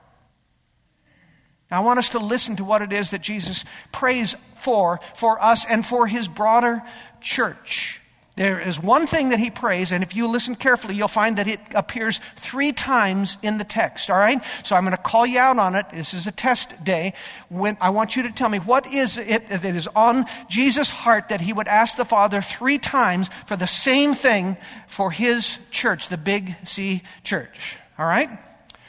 Now, 1.70 1.82
I 1.82 1.85
want 1.85 1.99
us 1.99 2.11
to 2.11 2.18
listen 2.18 2.56
to 2.56 2.64
what 2.64 2.80
it 2.80 2.92
is 2.92 3.11
that 3.11 3.20
Jesus 3.20 3.64
prays 3.92 4.35
for, 4.61 5.00
for 5.16 5.42
us 5.42 5.66
and 5.68 5.85
for 5.85 6.06
his 6.06 6.28
broader 6.28 6.82
church. 7.20 8.00
There 8.37 8.61
is 8.61 8.78
one 8.78 9.07
thing 9.07 9.31
that 9.31 9.38
he 9.38 9.50
prays, 9.50 9.93
and 9.93 10.05
if 10.05 10.14
you 10.14 10.26
listen 10.26 10.57
carefully, 10.57 10.95
you'll 10.95 11.09
find 11.09 11.38
that 11.38 11.49
it 11.49 11.59
appears 11.75 12.21
three 12.37 12.71
times 12.71 13.38
in 13.43 13.57
the 13.57 13.64
text, 13.64 14.11
all 14.11 14.19
right? 14.19 14.45
So 14.62 14.76
I'm 14.76 14.85
going 14.85 14.95
to 14.95 15.02
call 15.02 15.25
you 15.25 15.38
out 15.38 15.59
on 15.59 15.75
it. 15.75 15.87
This 15.90 16.12
is 16.12 16.26
a 16.26 16.33
test 16.33 16.85
day. 16.85 17.14
When 17.49 17.78
I 17.81 17.88
want 17.88 18.14
you 18.14 18.25
to 18.25 18.31
tell 18.31 18.50
me 18.50 18.59
what 18.59 18.93
is 18.93 19.16
it 19.16 19.49
that 19.49 19.64
is 19.64 19.88
on 19.97 20.26
Jesus' 20.50 20.90
heart 20.90 21.31
that 21.31 21.40
he 21.40 21.55
would 21.55 21.66
ask 21.66 21.97
the 21.97 22.05
Father 22.05 22.43
three 22.43 22.76
times 22.76 23.31
for 23.47 23.57
the 23.57 23.66
same 23.66 24.14
thing 24.14 24.59
for 24.87 25.11
his 25.11 25.59
church, 25.71 26.11
the 26.11 26.19
Big 26.19 26.57
C 26.64 27.02
church, 27.25 27.57
all 27.99 28.05
right? 28.05 28.28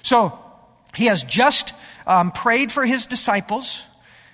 So 0.03 0.37
he 0.93 1.05
has 1.05 1.23
just 1.23 1.71
um, 2.05 2.31
prayed 2.31 2.69
for 2.69 2.85
his 2.85 3.05
disciples. 3.05 3.81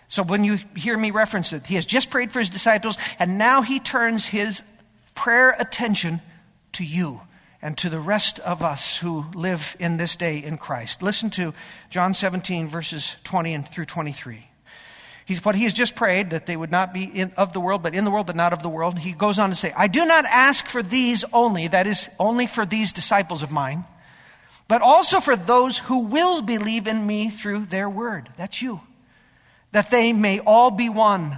So 0.08 0.24
when 0.24 0.43
you 0.43 0.58
hear 0.75 0.98
me 0.98 1.12
reference 1.12 1.53
it, 1.53 1.67
he 1.67 1.75
has 1.75 1.86
just 1.86 2.10
prayed 2.10 2.32
for 2.32 2.39
his 2.39 2.50
disciples, 2.50 2.98
and 3.20 3.38
now 3.38 3.62
he 3.62 3.79
turns 3.79 4.25
his 4.25 4.63
prayer 5.15 5.55
attention 5.58 6.22
to 6.74 6.84
you 6.84 7.22
and 7.62 7.77
to 7.77 7.89
the 7.89 8.00
rest 8.00 8.39
of 8.39 8.62
us 8.62 8.98
who 8.98 9.25
live 9.34 9.75
in 9.79 9.98
this 9.98 10.15
day 10.15 10.38
in 10.38 10.58
Christ. 10.58 11.01
Listen 11.01 11.29
to 11.32 11.53
John 11.89 12.13
17, 12.13 12.67
verses 12.67 13.15
20 13.24 13.53
and 13.53 13.67
through 13.67 13.86
23. 13.86 14.48
He's, 15.25 15.46
what 15.46 15.55
he 15.55 15.63
has 15.63 15.74
just 15.74 15.96
prayed, 15.96 16.32
that 16.32 16.46
they 16.46 16.58
would 16.58 16.72
not 16.72 16.93
be 16.93 17.05
in, 17.05 17.32
of 17.38 17.53
the 17.53 17.62
world, 17.62 17.82
but 17.82 17.96
in 17.96 18.03
the 18.03 18.12
world, 18.12 18.27
but 18.27 18.36
not 18.36 18.51
of 18.51 18.62
the 18.62 18.70
world. 18.70 19.00
He 19.00 19.13
goes 19.13 19.39
on 19.39 19.50
to 19.50 19.55
say, 19.55 19.74
I 19.75 19.88
do 19.88 20.05
not 20.05 20.25
ask 20.25 20.67
for 20.67 20.84
these 20.84 21.24
only, 21.32 21.70
that 21.70 21.88
is, 21.88 22.10
only 22.20 22.48
for 22.48 22.65
these 22.65 22.91
disciples 22.91 23.41
of 23.41 23.50
mine, 23.50 23.86
but 24.67 24.82
also 24.82 25.22
for 25.22 25.38
those 25.38 25.77
who 25.77 26.00
will 26.00 26.41
believe 26.41 26.88
in 26.88 27.08
me 27.08 27.29
through 27.29 27.67
their 27.67 27.89
word. 27.89 28.29
That's 28.38 28.62
you. 28.62 28.82
That 29.72 29.89
they 29.89 30.12
may 30.12 30.39
all 30.39 30.72
be 30.72 30.89
one. 30.89 31.38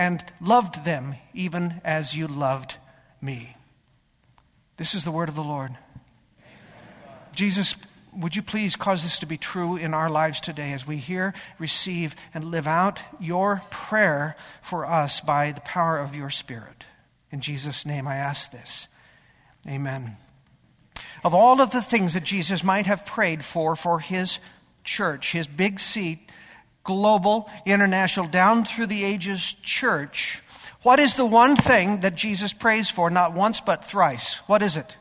and 0.00 0.24
loved 0.40 0.86
them 0.86 1.14
even 1.34 1.78
as 1.84 2.14
you 2.14 2.26
loved 2.26 2.76
me. 3.20 3.54
This 4.78 4.94
is 4.94 5.04
the 5.04 5.10
word 5.10 5.28
of 5.28 5.34
the 5.34 5.44
Lord. 5.44 5.76
Jesus 7.34 7.74
would 8.16 8.34
you 8.34 8.40
please 8.40 8.76
cause 8.76 9.02
this 9.02 9.18
to 9.18 9.26
be 9.26 9.36
true 9.36 9.76
in 9.76 9.92
our 9.92 10.08
lives 10.08 10.40
today 10.40 10.72
as 10.72 10.86
we 10.86 10.96
hear, 10.96 11.34
receive, 11.58 12.16
and 12.32 12.46
live 12.46 12.66
out 12.66 12.98
your 13.20 13.60
prayer 13.68 14.36
for 14.62 14.86
us 14.86 15.20
by 15.20 15.52
the 15.52 15.60
power 15.60 15.98
of 15.98 16.14
your 16.14 16.30
Spirit? 16.30 16.84
In 17.30 17.42
Jesus' 17.42 17.84
name 17.84 18.08
I 18.08 18.16
ask 18.16 18.50
this. 18.50 18.88
Amen. 19.68 20.16
Of 21.22 21.34
all 21.34 21.60
of 21.60 21.72
the 21.72 21.82
things 21.82 22.14
that 22.14 22.24
Jesus 22.24 22.64
might 22.64 22.86
have 22.86 23.04
prayed 23.04 23.44
for 23.44 23.76
for 23.76 24.00
his 24.00 24.38
church, 24.82 25.32
his 25.32 25.46
big 25.46 25.78
seat, 25.78 26.30
global, 26.84 27.48
international, 27.66 28.26
down 28.26 28.64
through 28.64 28.86
the 28.86 29.04
ages 29.04 29.54
church, 29.62 30.42
what 30.82 30.98
is 30.98 31.16
the 31.16 31.26
one 31.26 31.56
thing 31.56 32.00
that 32.00 32.14
Jesus 32.14 32.52
prays 32.52 32.88
for, 32.88 33.10
not 33.10 33.34
once 33.34 33.60
but 33.60 33.84
thrice? 33.84 34.36
What 34.46 34.62
is 34.62 34.76
it? 34.76 34.96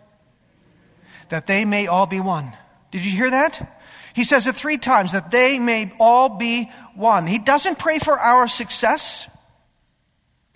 That 1.30 1.48
they 1.48 1.64
may 1.64 1.88
all 1.88 2.06
be 2.06 2.20
one. 2.20 2.54
Did 2.92 3.06
you 3.06 3.12
hear 3.12 3.30
that? 3.30 3.78
He 4.14 4.26
says 4.26 4.48
it 4.48 4.56
three 4.56 4.78
times 4.78 5.14
that 5.14 5.32
they 5.32 5.60
may 5.60 5.94
all 6.00 6.30
be 6.30 6.72
one. 6.96 7.28
He 7.28 7.40
doesn't 7.40 7.80
pray 7.80 8.00
for 8.00 8.20
our 8.20 8.48
success. 8.48 9.28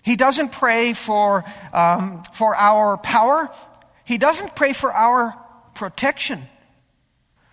He 0.02 0.16
doesn't 0.16 0.52
pray 0.52 0.92
for, 0.92 1.44
um, 1.72 2.24
for 2.34 2.54
our 2.54 2.98
power. 2.98 3.48
He 4.04 4.18
doesn't 4.18 4.54
pray 4.54 4.74
for 4.74 4.92
our 4.92 5.34
protection. 5.74 6.46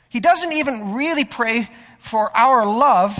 He 0.09 0.19
doesn't 0.19 0.51
even 0.51 0.93
really 0.93 1.23
pray 1.23 1.69
for 1.99 2.35
our 2.35 2.65
love, 2.65 3.17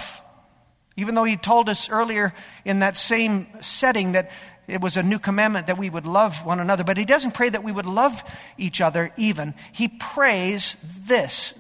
even 0.98 1.16
though 1.16 1.24
he 1.24 1.38
told 1.38 1.70
us 1.70 1.90
earlier 1.90 2.34
in 2.66 2.80
that 2.80 2.98
same 2.98 3.48
setting 3.62 4.14
that 4.14 4.32
it 4.68 4.82
was 4.82 4.98
a 4.98 5.04
new 5.04 5.20
commandment 5.20 5.68
that 5.68 5.78
we 5.78 5.90
would 5.90 6.06
love 6.06 6.46
one 6.46 6.60
another, 6.60 6.84
but 6.84 6.98
he 6.98 7.06
doesn't 7.06 7.32
pray 7.32 7.50
that 7.50 7.64
we 7.64 7.72
would 7.72 7.86
love 7.86 8.24
each 8.58 8.82
other 8.82 9.12
even. 9.18 9.54
He 9.72 9.88
prays 9.88 10.78
this 11.06 11.54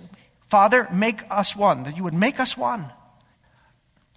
Father, 0.50 0.88
make 0.92 1.24
us 1.30 1.56
one, 1.56 1.84
that 1.84 1.96
you 1.96 2.04
would 2.04 2.14
make 2.14 2.40
us 2.40 2.58
one. 2.58 2.92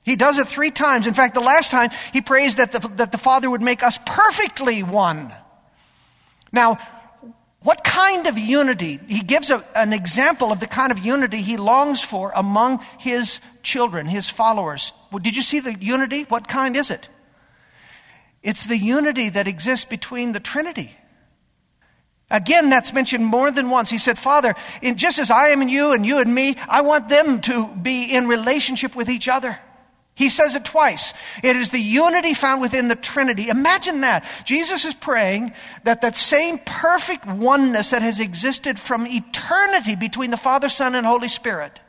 He 0.02 0.16
does 0.16 0.37
it 0.37 0.49
three 0.49 0.73
times. 0.73 1.06
In 1.06 1.14
fact, 1.14 1.35
the 1.35 1.40
last 1.40 1.71
time 1.71 1.90
he 2.12 2.21
prays 2.21 2.56
that 2.56 2.73
the, 2.73 2.80
that 2.97 3.12
the 3.12 3.18
Father 3.18 3.49
would 3.49 3.62
make 3.62 3.83
us 3.83 3.99
perfectly 4.04 4.83
one. 4.83 5.33
Now, 6.52 6.78
what 7.64 7.83
kind 7.83 8.26
of 8.26 8.37
unity? 8.37 9.00
He 9.09 9.23
gives 9.23 9.49
a, 9.49 9.64
an 9.75 9.94
example 9.94 10.52
of 10.52 10.61
the 10.61 10.66
kind 10.66 10.92
of 10.92 10.99
unity 10.99 11.40
he 11.40 11.56
longs 11.56 12.02
for 12.02 12.30
among 12.37 12.80
his 12.99 13.40
children, 13.62 14.04
his 14.04 14.28
followers. 14.28 14.92
Well, 15.11 15.21
did 15.21 15.35
you 15.35 15.40
see 15.40 15.61
the 15.61 15.75
unity? 15.75 16.25
What 16.25 16.47
kind 16.47 16.76
is 16.76 16.90
it? 16.90 17.09
It's 18.42 18.66
the 18.66 18.76
unity 18.76 19.30
that 19.30 19.49
exists 19.49 19.87
between 19.87 20.33
the 20.33 20.40
Trinity. 20.40 20.94
Again, 22.30 22.68
that's 22.68 22.92
mentioned 22.92 23.25
more 23.25 23.50
than 23.50 23.71
once. 23.71 23.88
He 23.88 23.97
said, 23.97 24.18
Father, 24.18 24.54
in, 24.83 24.99
just 24.99 25.18
as 25.18 25.30
I 25.30 25.49
am 25.49 25.62
in 25.62 25.71
you 25.71 25.92
and 25.92 26.04
you 26.04 26.18
in 26.18 26.35
me, 26.35 26.56
I 26.68 26.83
want 26.83 27.09
them 27.09 27.40
to 27.42 27.68
be 27.68 28.04
in 28.04 28.28
relationship 28.28 28.94
with 28.94 29.09
each 29.09 29.26
other. 29.26 29.59
He 30.16 30.28
says 30.28 30.54
it 30.54 30.64
twice. 30.64 31.12
It 31.42 31.56
is 31.56 31.71
the 31.71 31.80
unity 31.80 32.35
found 32.35 32.61
within 32.61 32.87
the 32.87 32.94
Trinity. 32.94 33.49
Imagine 33.49 34.02
that. 34.02 34.25
Jesus 34.44 34.85
is 34.85 34.94
praying 34.94 35.52
that 35.83 36.02
that 36.02 36.16
same 36.16 36.59
perfect 36.59 37.26
oneness 37.26 37.90
that 37.90 38.02
has 38.02 38.21
existed 38.21 38.78
from 38.78 39.09
eternity 39.09 39.97
between 39.97 40.30
the 40.30 40.37
Father, 40.37 40.68
Son, 40.68 40.94
and 40.94 41.04
Holy 41.04 41.28
Spirit 41.28 41.80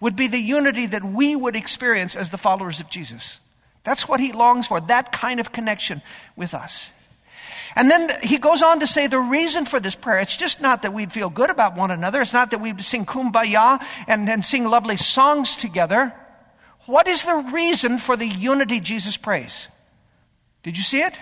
would 0.00 0.14
be 0.14 0.28
the 0.28 0.38
unity 0.38 0.86
that 0.86 1.04
we 1.04 1.34
would 1.34 1.56
experience 1.56 2.14
as 2.14 2.30
the 2.30 2.38
followers 2.38 2.78
of 2.78 2.88
Jesus. 2.88 3.40
That's 3.82 4.06
what 4.06 4.20
he 4.20 4.30
longs 4.30 4.68
for, 4.68 4.80
that 4.82 5.10
kind 5.10 5.40
of 5.40 5.50
connection 5.50 6.02
with 6.36 6.54
us. 6.54 6.90
And 7.74 7.90
then 7.90 8.10
he 8.22 8.38
goes 8.38 8.62
on 8.62 8.80
to 8.80 8.86
say 8.86 9.08
the 9.08 9.18
reason 9.18 9.66
for 9.66 9.80
this 9.80 9.94
prayer, 9.96 10.20
it's 10.20 10.36
just 10.36 10.60
not 10.60 10.82
that 10.82 10.94
we'd 10.94 11.12
feel 11.12 11.30
good 11.30 11.50
about 11.50 11.76
one 11.76 11.90
another. 11.90 12.20
It's 12.20 12.32
not 12.32 12.52
that 12.52 12.60
we'd 12.60 12.84
sing 12.84 13.04
kumbaya 13.04 13.84
and, 14.06 14.28
and 14.28 14.44
sing 14.44 14.64
lovely 14.64 14.96
songs 14.96 15.56
together. 15.56 16.14
What 16.88 17.06
is 17.06 17.22
the 17.22 17.36
reason 17.52 17.98
for 17.98 18.16
the 18.16 18.26
unity 18.26 18.80
Jesus 18.80 19.18
prays? 19.18 19.68
Did 20.62 20.78
you 20.78 20.82
see 20.82 21.02
it? 21.02 21.20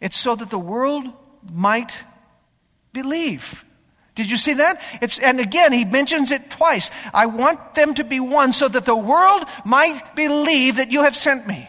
It's 0.00 0.16
so 0.16 0.36
that 0.36 0.50
the 0.50 0.58
world 0.58 1.04
might 1.52 1.98
believe. 2.92 3.64
Did 4.14 4.30
you 4.30 4.38
see 4.38 4.52
that? 4.52 4.80
It's, 5.02 5.18
and 5.18 5.40
again, 5.40 5.72
he 5.72 5.84
mentions 5.84 6.30
it 6.30 6.48
twice. 6.48 6.92
I 7.12 7.26
want 7.26 7.74
them 7.74 7.94
to 7.94 8.04
be 8.04 8.20
one 8.20 8.52
so 8.52 8.68
that 8.68 8.84
the 8.84 8.94
world 8.94 9.42
might 9.64 10.14
believe 10.14 10.76
that 10.76 10.92
you 10.92 11.02
have 11.02 11.16
sent 11.16 11.48
me. 11.48 11.68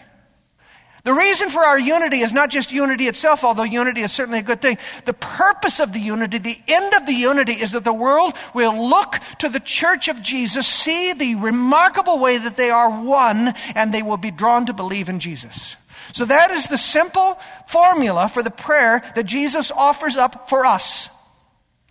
The 1.09 1.15
reason 1.15 1.49
for 1.49 1.65
our 1.65 1.79
unity 1.79 2.21
is 2.21 2.31
not 2.31 2.51
just 2.51 2.71
unity 2.71 3.07
itself, 3.07 3.43
although 3.43 3.63
unity 3.63 4.03
is 4.03 4.11
certainly 4.11 4.37
a 4.37 4.43
good 4.43 4.61
thing. 4.61 4.77
The 5.05 5.13
purpose 5.13 5.79
of 5.79 5.91
the 5.91 5.99
unity, 5.99 6.37
the 6.37 6.61
end 6.67 6.93
of 6.93 7.07
the 7.07 7.13
unity 7.13 7.53
is 7.53 7.71
that 7.71 7.83
the 7.83 7.91
world 7.91 8.35
will 8.53 8.87
look 8.91 9.19
to 9.39 9.49
the 9.49 9.59
church 9.59 10.07
of 10.07 10.21
Jesus, 10.21 10.67
see 10.67 11.13
the 11.13 11.33
remarkable 11.33 12.19
way 12.19 12.37
that 12.37 12.57
they 12.57 12.69
are 12.69 13.01
one, 13.01 13.55
and 13.73 13.91
they 13.91 14.03
will 14.03 14.17
be 14.17 14.29
drawn 14.29 14.67
to 14.67 14.73
believe 14.73 15.09
in 15.09 15.19
Jesus. 15.19 15.75
So 16.13 16.25
that 16.25 16.51
is 16.51 16.67
the 16.67 16.77
simple 16.77 17.39
formula 17.67 18.29
for 18.29 18.43
the 18.43 18.51
prayer 18.51 19.01
that 19.15 19.25
Jesus 19.25 19.71
offers 19.71 20.15
up 20.15 20.47
for 20.47 20.63
us. 20.63 21.09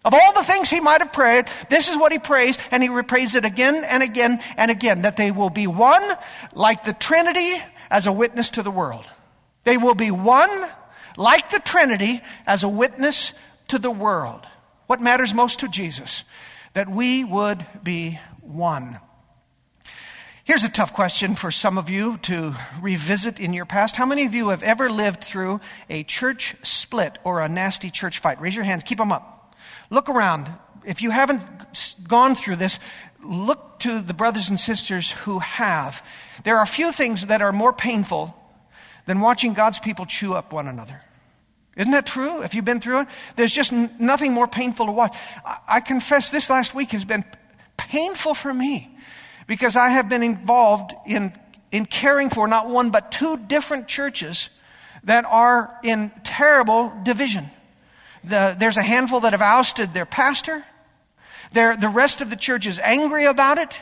Of 0.09 0.15
all 0.15 0.33
the 0.33 0.43
things 0.43 0.71
he 0.71 0.81
might 0.81 1.03
have 1.03 1.13
prayed, 1.13 1.49
this 1.69 1.91
is 1.91 1.97
what 1.99 2.13
he 2.13 2.19
prays, 2.19 2.57
and 2.71 2.83
he 2.83 2.89
prays 3.03 3.35
it 3.35 3.45
again 3.45 3.85
and 3.85 4.03
again 4.03 4.41
and 4.57 4.71
again 4.71 5.03
that 5.03 5.19
they 5.19 5.31
will 5.31 5.51
be 5.51 5.67
one 5.67 6.03
like 6.55 6.85
the 6.85 6.95
Trinity 6.95 7.63
as 7.91 8.07
a 8.07 8.13
witness 8.13 8.49
to 8.53 8.63
the 8.63 8.71
world. 8.71 9.05
They 9.65 9.77
will 9.77 9.95
be 9.95 10.11
one 10.11 10.49
like 11.19 11.51
the 11.51 11.59
Trinity 11.59 12.23
as 12.47 12.65
a 12.65 12.71
witness 12.71 13.35
to 13.69 13.79
the 13.79 13.91
world. 13.91 14.47
What 14.87 15.03
matters 15.03 15.35
most 15.35 15.59
to 15.59 15.69
Jesus? 15.69 16.25
That 16.73 16.89
we 16.89 17.23
would 17.23 17.67
be 17.83 18.19
one. 18.41 19.01
Here's 20.45 20.65
a 20.65 20.71
tough 20.71 20.95
question 20.95 21.35
for 21.35 21.51
some 21.51 21.77
of 21.77 21.91
you 21.91 22.17
to 22.23 22.55
revisit 22.81 23.39
in 23.39 23.53
your 23.53 23.67
past. 23.67 23.95
How 23.95 24.07
many 24.07 24.25
of 24.25 24.33
you 24.33 24.49
have 24.49 24.63
ever 24.63 24.91
lived 24.91 25.23
through 25.23 25.61
a 25.91 26.03
church 26.03 26.57
split 26.63 27.19
or 27.25 27.43
a 27.43 27.49
nasty 27.51 27.91
church 27.91 28.21
fight? 28.21 28.41
Raise 28.41 28.55
your 28.55 28.65
hands, 28.65 28.85
keep 28.85 28.97
them 28.97 29.13
up. 29.13 29.38
Look 29.91 30.09
around. 30.09 30.51
If 30.85 31.03
you 31.03 31.11
haven't 31.11 31.43
gone 32.07 32.35
through 32.35 32.57
this, 32.57 32.79
look 33.23 33.81
to 33.81 34.01
the 34.01 34.15
brothers 34.15 34.49
and 34.49 34.59
sisters 34.59 35.11
who 35.11 35.39
have. 35.39 36.03
There 36.45 36.59
are 36.59 36.67
few 36.67 36.93
things 36.93 37.27
that 37.27 37.43
are 37.43 37.53
more 37.53 37.73
painful 37.73 38.35
than 39.07 39.21
watching 39.21 39.55
God's 39.55 39.79
people 39.79 40.07
chew 40.07 40.35
up 40.35 40.53
one 40.53 40.69
another. 40.69 41.01
Isn't 41.77 41.93
that 41.93 42.07
true? 42.07 42.43
If 42.43 42.55
you've 42.55 42.65
been 42.65 42.81
through 42.81 43.03
it, 43.03 43.09
there's 43.37 43.53
just 43.53 43.73
n- 43.73 43.95
nothing 44.01 44.33
more 44.33 44.49
painful 44.49 44.87
to 44.87 44.93
watch. 44.93 45.17
I-, 45.45 45.59
I 45.69 45.81
confess 45.81 46.29
this 46.31 46.51
last 46.51 46.75
week 46.75 46.91
has 46.91 47.05
been 47.05 47.25
painful 47.77 48.35
for 48.35 48.53
me 48.53 48.95
because 49.47 49.77
I 49.77 49.91
have 49.91 50.09
been 50.09 50.23
involved 50.23 50.93
in, 51.07 51.33
in 51.71 51.87
caring 51.87 52.31
for 52.31 52.49
not 52.49 52.69
one 52.69 52.91
but 52.91 53.13
two 53.13 53.37
different 53.37 53.87
churches 53.87 54.51
that 55.05 55.25
are 55.25 55.79
in 55.85 56.11
terrible 56.25 56.93
division. 57.05 57.49
The, 58.29 58.57
there's 58.59 58.77
a 58.77 58.83
handful 58.83 59.21
that 59.21 59.33
have 59.33 59.43
ousted 59.43 59.95
their 59.95 60.07
pastor. 60.07 60.65
They're, 61.53 61.77
the 61.77 61.89
rest 61.89 62.21
of 62.21 62.31
the 62.31 62.37
church 62.37 62.67
is 62.67 62.79
angry 62.79 63.25
about 63.25 63.59
it. 63.59 63.81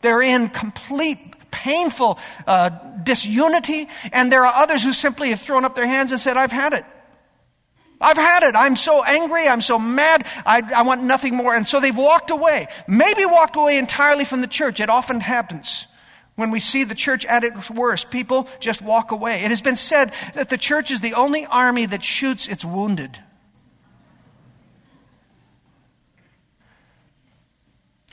They're 0.00 0.22
in 0.22 0.48
complete, 0.48 1.18
painful 1.50 2.18
uh, 2.46 2.70
disunity. 3.02 3.88
And 4.12 4.32
there 4.32 4.46
are 4.46 4.54
others 4.54 4.82
who 4.82 4.92
simply 4.92 5.30
have 5.30 5.40
thrown 5.40 5.64
up 5.64 5.74
their 5.74 5.86
hands 5.86 6.10
and 6.10 6.20
said, 6.20 6.36
I've 6.36 6.52
had 6.52 6.72
it. 6.72 6.84
I've 8.00 8.16
had 8.16 8.42
it. 8.42 8.56
I'm 8.56 8.74
so 8.74 9.04
angry. 9.04 9.46
I'm 9.46 9.62
so 9.62 9.78
mad. 9.78 10.26
I, 10.44 10.62
I 10.74 10.82
want 10.82 11.04
nothing 11.04 11.36
more. 11.36 11.54
And 11.54 11.66
so 11.66 11.78
they've 11.78 11.96
walked 11.96 12.30
away. 12.30 12.66
Maybe 12.88 13.24
walked 13.24 13.56
away 13.56 13.78
entirely 13.78 14.24
from 14.24 14.40
the 14.40 14.48
church. 14.48 14.80
It 14.80 14.90
often 14.90 15.20
happens 15.20 15.86
When 16.34 16.50
we 16.50 16.60
see 16.60 16.84
the 16.84 16.94
church 16.94 17.26
at 17.26 17.44
its 17.44 17.70
worst, 17.70 18.10
people 18.10 18.48
just 18.58 18.80
walk 18.80 19.12
away. 19.12 19.44
It 19.44 19.50
has 19.50 19.60
been 19.60 19.76
said 19.76 20.12
that 20.34 20.48
the 20.48 20.56
church 20.56 20.90
is 20.90 21.00
the 21.00 21.14
only 21.14 21.44
army 21.46 21.86
that 21.86 22.02
shoots 22.02 22.48
its 22.48 22.64
wounded. 22.64 23.18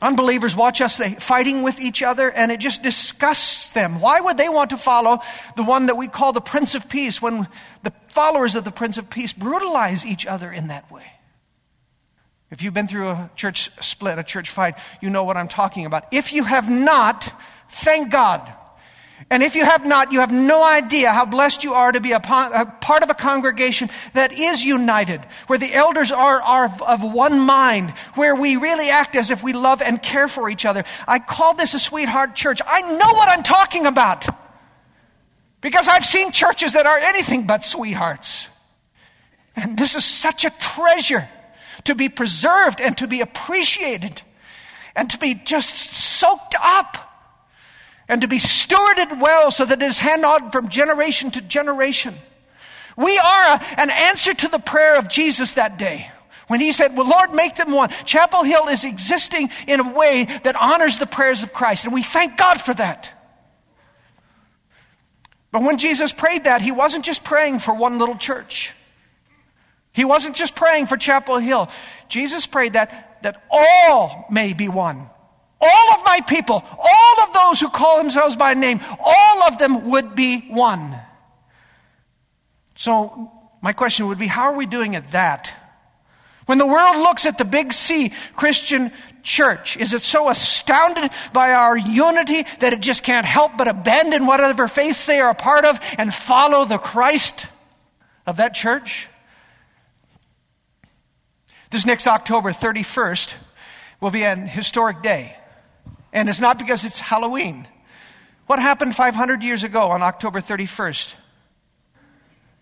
Unbelievers 0.02 0.56
watch 0.56 0.80
us 0.80 1.00
fighting 1.20 1.62
with 1.62 1.80
each 1.82 2.02
other 2.02 2.32
and 2.32 2.52
it 2.52 2.60
just 2.60 2.82
disgusts 2.82 3.72
them. 3.72 4.00
Why 4.00 4.22
would 4.22 4.38
they 4.38 4.48
want 4.48 4.70
to 4.70 4.78
follow 4.78 5.20
the 5.58 5.64
one 5.64 5.88
that 5.88 5.98
we 5.98 6.08
call 6.08 6.32
the 6.32 6.42
Prince 6.42 6.74
of 6.74 6.88
Peace 6.88 7.22
when 7.22 7.48
the 7.84 7.94
followers 8.08 8.56
of 8.56 8.64
the 8.64 8.72
Prince 8.72 8.98
of 8.98 9.10
Peace 9.10 9.34
brutalize 9.34 10.06
each 10.06 10.26
other 10.26 10.52
in 10.52 10.68
that 10.68 10.90
way? 10.90 11.06
If 12.50 12.62
you've 12.64 12.74
been 12.74 12.88
through 12.88 13.10
a 13.10 13.30
church 13.36 13.70
split, 13.82 14.18
a 14.18 14.24
church 14.24 14.50
fight, 14.50 14.76
you 15.02 15.10
know 15.10 15.24
what 15.24 15.38
I'm 15.38 15.50
talking 15.50 15.86
about. 15.86 16.06
If 16.12 16.34
you 16.34 16.46
have 16.46 16.70
not, 16.70 17.32
thank 17.70 18.10
God. 18.10 18.52
And 19.30 19.44
if 19.44 19.56
you 19.56 19.66
have 19.66 19.86
not, 19.86 20.12
you 20.12 20.22
have 20.22 20.32
no 20.32 20.64
idea 20.64 21.12
how 21.12 21.26
blessed 21.26 21.64
you 21.64 21.74
are 21.74 21.92
to 21.92 22.00
be 22.00 22.14
a, 22.14 22.20
part 22.20 23.04
of 23.04 23.10
a 23.10 23.14
congregation 23.14 23.90
that 24.14 24.32
is 24.32 24.64
united, 24.64 25.22
where 25.48 25.60
the 25.60 25.74
elders 25.74 26.12
are, 26.12 26.42
are 26.42 26.74
of 26.82 27.04
one 27.04 27.40
mind, 27.40 27.92
where 28.16 28.36
we 28.36 28.56
really 28.56 28.90
act 28.90 29.16
as 29.16 29.30
if 29.30 29.44
we 29.44 29.54
love 29.54 29.82
and 29.82 30.02
care 30.02 30.28
for 30.28 30.50
each 30.50 30.66
other. 30.66 30.84
I 31.08 31.20
call 31.20 31.54
this 31.54 31.74
a 31.74 31.80
sweetheart 31.80 32.36
church. 32.36 32.60
I 32.66 32.82
know 32.82 33.14
what 33.14 33.30
I'm 33.30 33.44
talking 33.44 33.86
about. 33.86 34.26
Because 35.62 35.90
I've 35.90 36.06
seen 36.06 36.32
churches 36.32 36.74
that 36.74 36.86
are 36.86 36.98
anything 36.98 37.46
but 37.46 37.66
sweethearts. 37.66 38.48
And 39.56 39.78
this 39.78 39.96
is 39.96 40.06
such 40.06 40.46
a 40.46 40.50
treasure 40.52 41.28
to 41.84 41.96
be 41.96 42.08
preserved 42.08 42.80
and 42.80 42.98
to 42.98 43.08
be 43.08 43.22
appreciated 43.22 44.22
and 44.96 45.10
to 45.10 45.18
be 45.18 45.34
just 45.34 45.76
soaked 45.76 46.56
up 46.60 47.09
and 48.10 48.22
to 48.22 48.28
be 48.28 48.40
stewarded 48.40 49.22
well 49.22 49.52
so 49.52 49.64
that 49.64 49.82
it 49.82 49.86
is 49.86 50.00
handed 50.00 50.26
on 50.26 50.52
from 50.52 50.68
generation 50.68 51.32
to 51.32 51.42
generation. 51.42 52.16
We 52.98 53.18
are 53.18 53.44
a, 53.44 53.64
an 53.80 53.92
answer 53.92 54.34
to 54.34 54.48
the 54.50 54.60
prayer 54.60 54.98
of 54.98 55.08
Jesus 55.08 55.54
that 55.54 55.78
day. 55.78 56.12
When 56.48 56.60
he 56.60 56.72
said, 56.72 56.98
Well, 56.98 57.08
Lord, 57.08 57.34
make 57.34 57.56
them 57.56 57.72
one. 57.72 57.92
Chapel 58.06 58.44
Hill 58.44 58.68
is 58.68 58.84
existing 58.84 59.52
in 59.68 59.80
a 59.80 59.94
way 59.94 60.26
that 60.44 60.56
honors 60.56 60.98
the 60.98 61.06
prayers 61.06 61.44
of 61.44 61.54
Christ, 61.54 61.86
and 61.86 61.94
we 61.94 62.02
thank 62.02 62.38
God 62.38 62.60
for 62.60 62.74
that. 62.74 63.14
But 65.52 65.62
when 65.62 65.78
Jesus 65.78 66.12
prayed 66.12 66.46
that, 66.46 66.62
he 66.62 66.72
wasn't 66.72 67.06
just 67.06 67.24
praying 67.24 67.60
for 67.60 67.74
one 67.74 68.00
little 68.00 68.18
church. 68.18 68.74
He 69.94 70.06
wasn't 70.06 70.36
just 70.36 70.56
praying 70.56 70.88
for 70.88 70.98
Chapel 70.98 71.38
Hill. 71.38 71.70
Jesus 72.08 72.48
prayed 72.48 72.74
that, 72.74 73.20
that 73.22 73.44
all 73.52 74.26
may 74.32 74.54
be 74.54 74.68
one. 74.68 75.10
All 75.62 75.94
of 75.94 76.06
my 76.06 76.22
people, 76.22 76.64
all 76.64 77.22
of 77.22 77.34
those 77.34 77.60
who 77.60 77.70
call 77.70 77.98
themselves 77.98 78.36
by 78.36 78.54
name, 78.54 78.80
all 79.00 79.44
of 79.44 79.58
them 79.58 79.90
would 79.90 80.16
be 80.16 80.40
one. 80.50 80.98
So, 82.78 83.32
my 83.62 83.74
question 83.74 84.08
would 84.08 84.20
be 84.20 84.28
how 84.28 84.44
are 84.44 84.56
we 84.56 84.66
doing 84.66 84.96
at 84.96 85.12
that? 85.12 85.54
When 86.46 86.58
the 86.58 86.66
world 86.66 86.98
looks 86.98 87.26
at 87.28 87.38
the 87.38 87.46
big 87.46 87.74
C 87.74 88.12
Christian 88.36 88.92
church, 89.22 89.78
is 89.78 89.94
it 89.94 90.02
so 90.02 90.30
astounded 90.30 91.12
by 91.32 91.52
our 91.52 91.78
unity 91.78 92.44
that 92.60 92.74
it 92.74 92.80
just 92.80 93.04
can't 93.04 93.26
help 93.26 93.52
but 93.56 93.68
abandon 93.68 94.26
whatever 94.26 94.68
faith 94.68 95.06
they 95.06 95.20
are 95.20 95.30
a 95.30 95.36
part 95.36 95.66
of 95.66 95.80
and 95.98 96.12
follow 96.12 96.66
the 96.66 96.80
Christ 96.80 97.46
of 98.26 98.38
that 98.38 98.56
church? 98.56 99.08
This 101.70 101.86
next 101.86 102.08
October 102.08 102.52
31st 102.52 103.34
will 104.02 104.10
be 104.10 104.24
an 104.24 104.48
historic 104.48 105.04
day. 105.04 105.36
And 106.12 106.30
it's 106.30 106.40
not 106.40 106.58
because 106.58 106.84
it's 106.86 107.00
Halloween. 107.00 107.68
What 108.48 108.60
happened 108.60 108.96
500 108.96 109.44
years 109.44 109.64
ago 109.64 109.82
on 109.82 110.02
October 110.02 110.42
31st? 110.42 111.14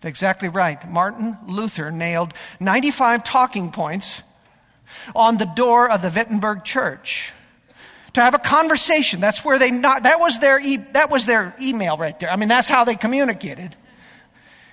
Exactly 0.02 0.48
right. 0.48 0.88
Martin 0.88 1.36
Luther 1.46 1.90
nailed 1.90 2.34
95 2.60 3.24
talking 3.24 3.72
points 3.72 4.22
on 5.14 5.38
the 5.38 5.44
door 5.44 5.90
of 5.90 6.02
the 6.02 6.10
Wittenberg 6.10 6.64
church 6.64 7.32
to 8.14 8.20
have 8.20 8.34
a 8.34 8.38
conversation. 8.38 9.20
That's 9.20 9.44
where 9.44 9.58
they 9.58 9.70
not, 9.70 10.04
that 10.04 10.20
was 10.20 10.38
their, 10.38 10.60
e, 10.60 10.76
that 10.92 11.10
was 11.10 11.26
their 11.26 11.54
email 11.60 11.96
right 11.96 12.18
there. 12.20 12.30
I 12.30 12.36
mean, 12.36 12.48
that's 12.48 12.68
how 12.68 12.84
they 12.84 12.94
communicated. 12.94 13.74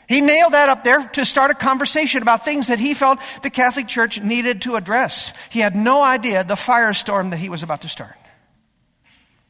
He 0.07 0.21
nailed 0.21 0.53
that 0.53 0.69
up 0.69 0.83
there 0.83 1.07
to 1.13 1.25
start 1.25 1.49
a 1.49 1.55
conversation 1.55 2.21
about 2.21 2.45
things 2.45 2.67
that 2.67 2.79
he 2.79 2.93
felt 2.93 3.19
the 3.41 3.49
Catholic 3.49 3.87
Church 3.87 4.21
needed 4.21 4.61
to 4.63 4.75
address. 4.75 5.33
He 5.49 5.59
had 5.59 5.75
no 5.75 6.03
idea 6.03 6.43
the 6.43 6.55
firestorm 6.55 7.31
that 7.31 7.37
he 7.37 7.49
was 7.49 7.63
about 7.63 7.81
to 7.81 7.89
start. 7.89 8.15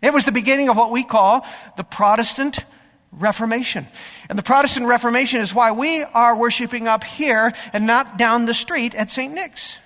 It 0.06 0.14
was 0.14 0.24
the 0.24 0.32
beginning 0.32 0.70
of 0.70 0.78
what 0.78 0.92
we 0.92 1.04
call 1.04 1.44
the 1.78 1.84
Protestant 1.84 2.64
Reformation. 3.12 3.88
And 4.30 4.38
the 4.38 4.44
Protestant 4.44 4.86
Reformation 4.86 5.42
is 5.42 5.52
why 5.52 5.72
we 5.72 6.04
are 6.04 6.38
worshiping 6.38 6.88
up 6.88 7.04
here 7.04 7.54
and 7.74 7.88
not 7.88 8.16
down 8.16 8.46
the 8.46 8.54
street 8.54 8.94
at 8.94 9.10
St. 9.10 9.34
Nick's. 9.34 9.80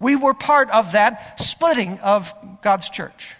We 0.00 0.16
were 0.16 0.32
part 0.32 0.70
of 0.70 0.92
that 0.92 1.38
splitting 1.38 1.98
of 1.98 2.32
God's 2.62 2.88
church. 2.88 3.36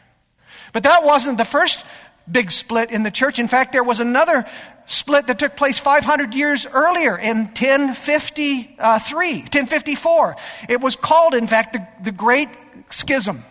But 0.75 0.83
that 0.83 1.03
wasn't 1.03 1.39
the 1.39 1.47
first 1.47 1.83
big 2.31 2.53
split 2.53 2.91
in 2.91 3.05
the 3.05 3.11
church. 3.11 3.39
In 3.39 3.49
fact, 3.49 3.73
there 3.73 3.83
was 3.83 3.99
another 3.99 4.45
split 4.85 5.29
that 5.29 5.39
took 5.39 5.57
place 5.57 5.79
500 5.79 6.35
years 6.35 6.67
earlier 6.67 7.17
in 7.17 7.47
1053, 7.47 8.77
1054. 8.77 10.37
It 10.69 10.83
was 10.83 10.95
called, 10.95 11.35
in 11.35 11.47
fact, 11.47 11.73
the, 11.73 11.89
the 12.05 12.13
Great 12.13 12.51
Schism. 12.91 13.45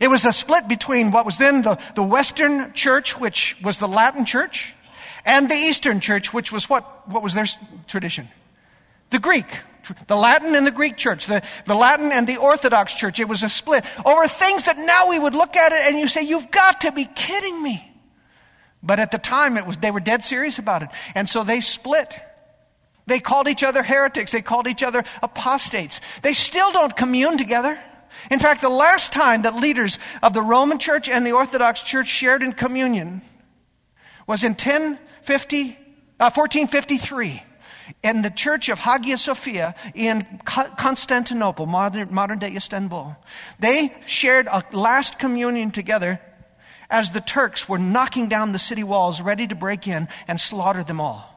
It 0.00 0.08
was 0.08 0.24
a 0.24 0.32
split 0.32 0.68
between 0.68 1.10
what 1.10 1.24
was 1.24 1.38
then 1.38 1.62
the, 1.62 1.78
the 1.94 2.02
Western 2.02 2.72
church, 2.74 3.18
which 3.18 3.56
was 3.62 3.78
the 3.78 3.88
Latin 3.88 4.24
church, 4.24 4.74
and 5.24 5.50
the 5.50 5.54
Eastern 5.54 6.00
church, 6.00 6.32
which 6.32 6.52
was 6.52 6.68
what, 6.68 7.08
what 7.08 7.22
was 7.22 7.34
their 7.34 7.46
tradition? 7.86 8.28
The 9.10 9.18
Greek. 9.18 9.46
The 10.08 10.16
Latin 10.16 10.54
and 10.54 10.66
the 10.66 10.72
Greek 10.72 10.96
church. 10.96 11.26
The, 11.26 11.42
the 11.64 11.74
Latin 11.74 12.10
and 12.12 12.26
the 12.26 12.38
Orthodox 12.38 12.92
church. 12.92 13.20
It 13.20 13.28
was 13.28 13.42
a 13.42 13.48
split 13.48 13.84
over 14.04 14.26
things 14.26 14.64
that 14.64 14.78
now 14.78 15.08
we 15.08 15.18
would 15.18 15.34
look 15.34 15.56
at 15.56 15.72
it 15.72 15.80
and 15.84 15.96
you 15.96 16.08
say, 16.08 16.22
you've 16.22 16.50
got 16.50 16.82
to 16.82 16.92
be 16.92 17.04
kidding 17.04 17.62
me. 17.62 17.92
But 18.82 19.00
at 19.00 19.10
the 19.10 19.18
time, 19.18 19.56
it 19.56 19.66
was, 19.66 19.76
they 19.76 19.90
were 19.90 20.00
dead 20.00 20.24
serious 20.24 20.58
about 20.58 20.82
it. 20.82 20.88
And 21.14 21.28
so 21.28 21.44
they 21.44 21.60
split. 21.60 22.18
They 23.06 23.20
called 23.20 23.48
each 23.48 23.62
other 23.62 23.82
heretics. 23.82 24.32
They 24.32 24.42
called 24.42 24.66
each 24.66 24.82
other 24.82 25.04
apostates. 25.22 26.00
They 26.22 26.32
still 26.32 26.72
don't 26.72 26.96
commune 26.96 27.38
together. 27.38 27.78
In 28.30 28.38
fact, 28.38 28.60
the 28.60 28.68
last 28.68 29.12
time 29.12 29.42
that 29.42 29.56
leaders 29.56 29.98
of 30.22 30.34
the 30.34 30.42
Roman 30.42 30.78
Church 30.78 31.08
and 31.08 31.26
the 31.26 31.32
Orthodox 31.32 31.82
Church 31.82 32.08
shared 32.08 32.42
in 32.42 32.52
communion 32.52 33.22
was 34.26 34.42
in 34.42 34.52
1050, 34.52 35.70
uh, 36.18 36.30
1453 36.30 37.42
in 38.02 38.22
the 38.22 38.30
church 38.30 38.68
of 38.68 38.78
Hagia 38.78 39.18
Sophia 39.18 39.74
in 39.94 40.26
Constantinople, 40.44 41.66
modern, 41.66 42.12
modern 42.12 42.38
day 42.38 42.54
Istanbul. 42.54 43.16
They 43.58 43.94
shared 44.06 44.48
a 44.48 44.64
last 44.72 45.18
communion 45.18 45.70
together 45.70 46.20
as 46.90 47.10
the 47.10 47.20
Turks 47.20 47.68
were 47.68 47.78
knocking 47.78 48.28
down 48.28 48.52
the 48.52 48.58
city 48.58 48.84
walls, 48.84 49.20
ready 49.20 49.46
to 49.46 49.54
break 49.54 49.88
in 49.88 50.08
and 50.28 50.40
slaughter 50.40 50.84
them 50.84 51.00
all. 51.00 51.32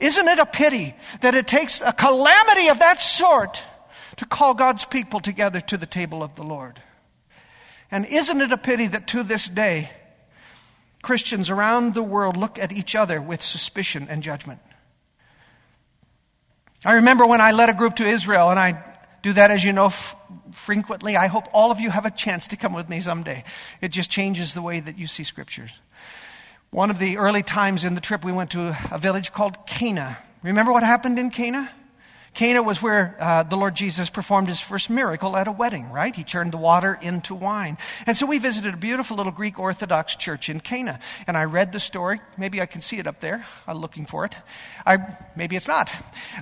Isn't 0.00 0.28
it 0.28 0.38
a 0.38 0.46
pity 0.46 0.94
that 1.22 1.34
it 1.34 1.46
takes 1.46 1.80
a 1.80 1.92
calamity 1.92 2.68
of 2.68 2.80
that 2.80 3.00
sort 3.00 3.62
to 4.16 4.26
call 4.26 4.54
God's 4.54 4.84
people 4.84 5.20
together 5.20 5.60
to 5.60 5.76
the 5.76 5.86
table 5.86 6.22
of 6.22 6.34
the 6.36 6.42
Lord. 6.42 6.80
And 7.90 8.06
isn't 8.06 8.40
it 8.40 8.52
a 8.52 8.58
pity 8.58 8.86
that 8.88 9.06
to 9.08 9.22
this 9.22 9.48
day, 9.48 9.90
Christians 11.02 11.50
around 11.50 11.94
the 11.94 12.02
world 12.02 12.36
look 12.36 12.58
at 12.58 12.72
each 12.72 12.94
other 12.94 13.20
with 13.20 13.42
suspicion 13.42 14.06
and 14.10 14.22
judgment? 14.22 14.60
I 16.84 16.94
remember 16.94 17.26
when 17.26 17.40
I 17.40 17.52
led 17.52 17.68
a 17.68 17.74
group 17.74 17.96
to 17.96 18.06
Israel, 18.06 18.50
and 18.50 18.58
I 18.58 18.82
do 19.22 19.32
that, 19.32 19.50
as 19.50 19.64
you 19.64 19.72
know, 19.72 19.86
f- 19.86 20.14
frequently. 20.52 21.16
I 21.16 21.26
hope 21.26 21.48
all 21.52 21.70
of 21.70 21.80
you 21.80 21.90
have 21.90 22.06
a 22.06 22.10
chance 22.10 22.46
to 22.48 22.56
come 22.56 22.72
with 22.72 22.88
me 22.88 23.00
someday. 23.00 23.44
It 23.80 23.88
just 23.88 24.10
changes 24.10 24.54
the 24.54 24.62
way 24.62 24.80
that 24.80 24.98
you 24.98 25.06
see 25.06 25.24
scriptures. 25.24 25.70
One 26.70 26.90
of 26.90 26.98
the 26.98 27.16
early 27.16 27.42
times 27.42 27.84
in 27.84 27.94
the 27.94 28.00
trip, 28.00 28.24
we 28.24 28.32
went 28.32 28.50
to 28.50 28.76
a 28.90 28.98
village 28.98 29.32
called 29.32 29.66
Cana. 29.66 30.18
Remember 30.42 30.72
what 30.72 30.82
happened 30.82 31.18
in 31.18 31.30
Cana? 31.30 31.70
Cana 32.36 32.62
was 32.62 32.82
where 32.82 33.16
uh, 33.18 33.44
the 33.44 33.56
Lord 33.56 33.74
Jesus 33.74 34.10
performed 34.10 34.48
his 34.48 34.60
first 34.60 34.90
miracle 34.90 35.38
at 35.38 35.48
a 35.48 35.52
wedding, 35.52 35.90
right? 35.90 36.14
He 36.14 36.22
turned 36.22 36.52
the 36.52 36.58
water 36.58 36.98
into 37.00 37.34
wine. 37.34 37.78
And 38.06 38.14
so 38.14 38.26
we 38.26 38.38
visited 38.38 38.74
a 38.74 38.76
beautiful 38.76 39.16
little 39.16 39.32
Greek 39.32 39.58
Orthodox 39.58 40.14
church 40.16 40.50
in 40.50 40.60
Cana. 40.60 41.00
And 41.26 41.34
I 41.34 41.44
read 41.44 41.72
the 41.72 41.80
story. 41.80 42.20
Maybe 42.36 42.60
I 42.60 42.66
can 42.66 42.82
see 42.82 42.98
it 42.98 43.06
up 43.06 43.20
there. 43.20 43.46
I'm 43.66 43.78
looking 43.78 44.04
for 44.04 44.26
it. 44.26 44.34
I, 44.84 45.16
maybe 45.34 45.56
it's 45.56 45.66
not. 45.66 45.90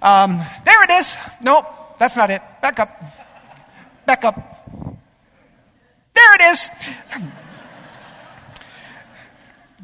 Um, 0.03 0.45
there 0.65 0.83
it 0.83 0.91
is. 0.91 1.15
Nope, 1.41 1.65
that's 2.01 2.17
not 2.17 2.29
it. 2.29 2.43
Back 2.61 2.81
up. 2.81 3.01
Back 4.05 4.25
up. 4.25 4.69
There 6.13 6.35
it 6.35 6.41
is 6.41 6.69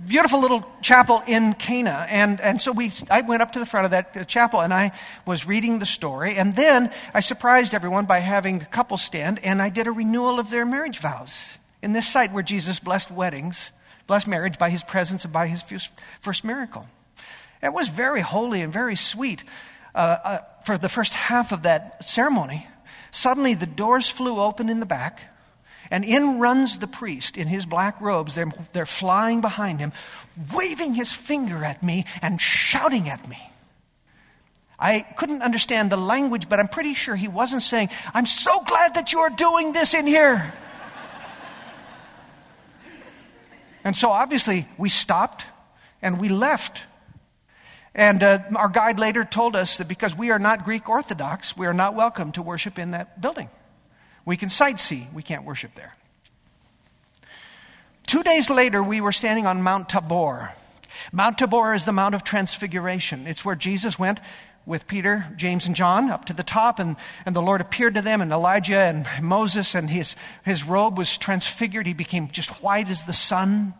beautiful 0.06 0.40
little 0.40 0.64
chapel 0.82 1.22
in 1.26 1.54
Cana. 1.54 2.06
And, 2.08 2.40
and 2.40 2.60
so 2.60 2.72
we, 2.72 2.92
I 3.10 3.20
went 3.20 3.42
up 3.42 3.52
to 3.52 3.58
the 3.58 3.66
front 3.66 3.84
of 3.84 3.90
that 3.90 4.28
chapel 4.28 4.60
and 4.60 4.72
I 4.72 4.92
was 5.26 5.46
reading 5.46 5.78
the 5.78 5.86
story. 5.86 6.36
And 6.36 6.56
then 6.56 6.90
I 7.12 7.20
surprised 7.20 7.74
everyone 7.74 8.06
by 8.06 8.20
having 8.20 8.58
the 8.58 8.64
couple 8.66 8.96
stand 8.96 9.40
and 9.44 9.60
I 9.60 9.68
did 9.68 9.86
a 9.86 9.92
renewal 9.92 10.38
of 10.38 10.50
their 10.50 10.64
marriage 10.64 11.00
vows 11.00 11.34
in 11.82 11.92
this 11.92 12.08
site 12.08 12.32
where 12.32 12.42
Jesus 12.42 12.78
blessed 12.78 13.10
weddings 13.10 13.70
blessed 14.10 14.26
marriage 14.26 14.58
by 14.58 14.70
his 14.70 14.82
presence 14.82 15.22
and 15.22 15.32
by 15.32 15.46
his 15.46 15.62
first 16.20 16.42
miracle. 16.42 16.84
It 17.62 17.72
was 17.72 17.86
very 17.86 18.20
holy 18.20 18.60
and 18.60 18.72
very 18.72 18.96
sweet. 18.96 19.44
Uh, 19.94 19.98
uh, 19.98 20.38
for 20.64 20.76
the 20.76 20.88
first 20.88 21.14
half 21.14 21.52
of 21.52 21.62
that 21.62 22.04
ceremony, 22.04 22.66
suddenly 23.12 23.54
the 23.54 23.66
doors 23.66 24.08
flew 24.08 24.40
open 24.40 24.68
in 24.68 24.80
the 24.80 24.84
back, 24.86 25.20
and 25.90 26.05
in 26.05 26.38
runs 26.38 26.79
the 26.79 26.87
priest 26.87 27.37
in 27.37 27.48
his 27.48 27.66
black 27.66 28.00
robes. 28.00 28.35
They're, 28.35 28.53
they're 28.72 28.87
flying 28.87 29.40
behind 29.40 29.81
him, 29.81 29.92
waving 30.55 30.94
his 30.94 31.11
finger 31.11 31.64
at 31.64 31.83
me 31.83 32.07
and 32.22 32.40
shouting 32.40 33.09
at 33.09 33.29
me. 33.29 33.38
I 34.79 35.00
couldn't 35.00 35.42
understand 35.42 35.92
the 35.92 35.96
language, 35.96 36.48
but 36.48 36.59
I'm 36.59 36.68
pretty 36.68 36.94
sure 36.94 37.14
he 37.14 37.29
wasn't 37.29 37.62
saying, 37.62 37.90
I'm 38.14 38.24
so 38.24 38.62
glad 38.62 38.94
that 38.94 39.12
you're 39.12 39.31
doing 39.31 39.72
this 39.72 39.92
in 39.92 40.07
here. 40.07 40.55
and 43.85 43.94
so 43.94 44.11
obviously 44.11 44.66
we 44.79 44.88
stopped 44.88 45.44
and 46.00 46.18
we 46.18 46.31
left. 46.31 46.81
And 47.94 48.22
uh, 48.22 48.38
our 48.55 48.68
guide 48.68 48.98
later 48.98 49.24
told 49.24 49.57
us 49.57 49.79
that 49.79 49.88
because 49.88 50.16
we 50.16 50.31
are 50.31 50.38
not 50.38 50.64
Greek 50.64 50.88
Orthodox, 50.88 51.57
we 51.57 51.66
are 51.66 51.74
not 51.74 51.94
welcome 51.94 52.33
to 52.33 52.42
worship 52.42 52.79
in 52.79 52.92
that 52.92 53.20
building. 53.20 53.50
We 54.30 54.36
can 54.36 54.48
sightsee, 54.48 55.12
we 55.12 55.24
can't 55.24 55.44
worship 55.44 55.74
there. 55.74 55.96
Two 58.06 58.22
days 58.22 58.48
later, 58.48 58.80
we 58.80 59.00
were 59.00 59.10
standing 59.10 59.44
on 59.44 59.60
Mount 59.60 59.88
Tabor. 59.88 60.52
Mount 61.10 61.36
Tabor 61.36 61.74
is 61.74 61.84
the 61.84 61.90
Mount 61.90 62.14
of 62.14 62.22
Transfiguration. 62.22 63.26
It's 63.26 63.44
where 63.44 63.56
Jesus 63.56 63.98
went 63.98 64.20
with 64.66 64.86
Peter, 64.86 65.26
James, 65.36 65.66
and 65.66 65.74
John 65.74 66.12
up 66.12 66.26
to 66.26 66.32
the 66.32 66.44
top, 66.44 66.78
and, 66.78 66.94
and 67.26 67.34
the 67.34 67.42
Lord 67.42 67.60
appeared 67.60 67.96
to 67.96 68.02
them, 68.02 68.20
and 68.20 68.30
Elijah 68.30 68.78
and 68.78 69.04
Moses, 69.20 69.74
and 69.74 69.90
his, 69.90 70.14
his 70.44 70.62
robe 70.62 70.96
was 70.96 71.18
transfigured. 71.18 71.88
He 71.88 71.92
became 71.92 72.30
just 72.30 72.62
white 72.62 72.88
as 72.88 73.02
the 73.02 73.12
sun. 73.12 73.74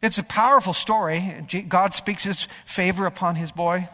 It's 0.00 0.18
a 0.18 0.22
powerful 0.22 0.74
story. 0.74 1.44
God 1.68 1.92
speaks 1.92 2.22
his 2.22 2.46
favor 2.66 3.04
upon 3.04 3.34
his 3.34 3.50
boy. 3.50 3.88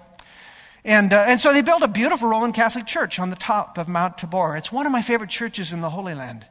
And, 0.85 1.13
uh, 1.13 1.25
and 1.29 1.41
so 1.41 1.53
they 1.53 1.63
built 1.63 1.83
a 1.83 1.89
beautiful 1.89 2.29
Roman 2.29 2.53
Catholic 2.53 2.87
church 2.87 3.19
on 3.19 3.31
the 3.31 3.37
top 3.37 3.79
of 3.79 3.89
Mount 3.89 4.19
Tabor. 4.19 4.57
It's 4.57 4.73
one 4.73 4.87
of 4.87 4.93
my 4.93 5.03
favorite 5.03 5.31
churches 5.31 5.73
in 5.73 5.81
the 5.81 5.91
Holy 5.91 6.15
Land. 6.15 6.45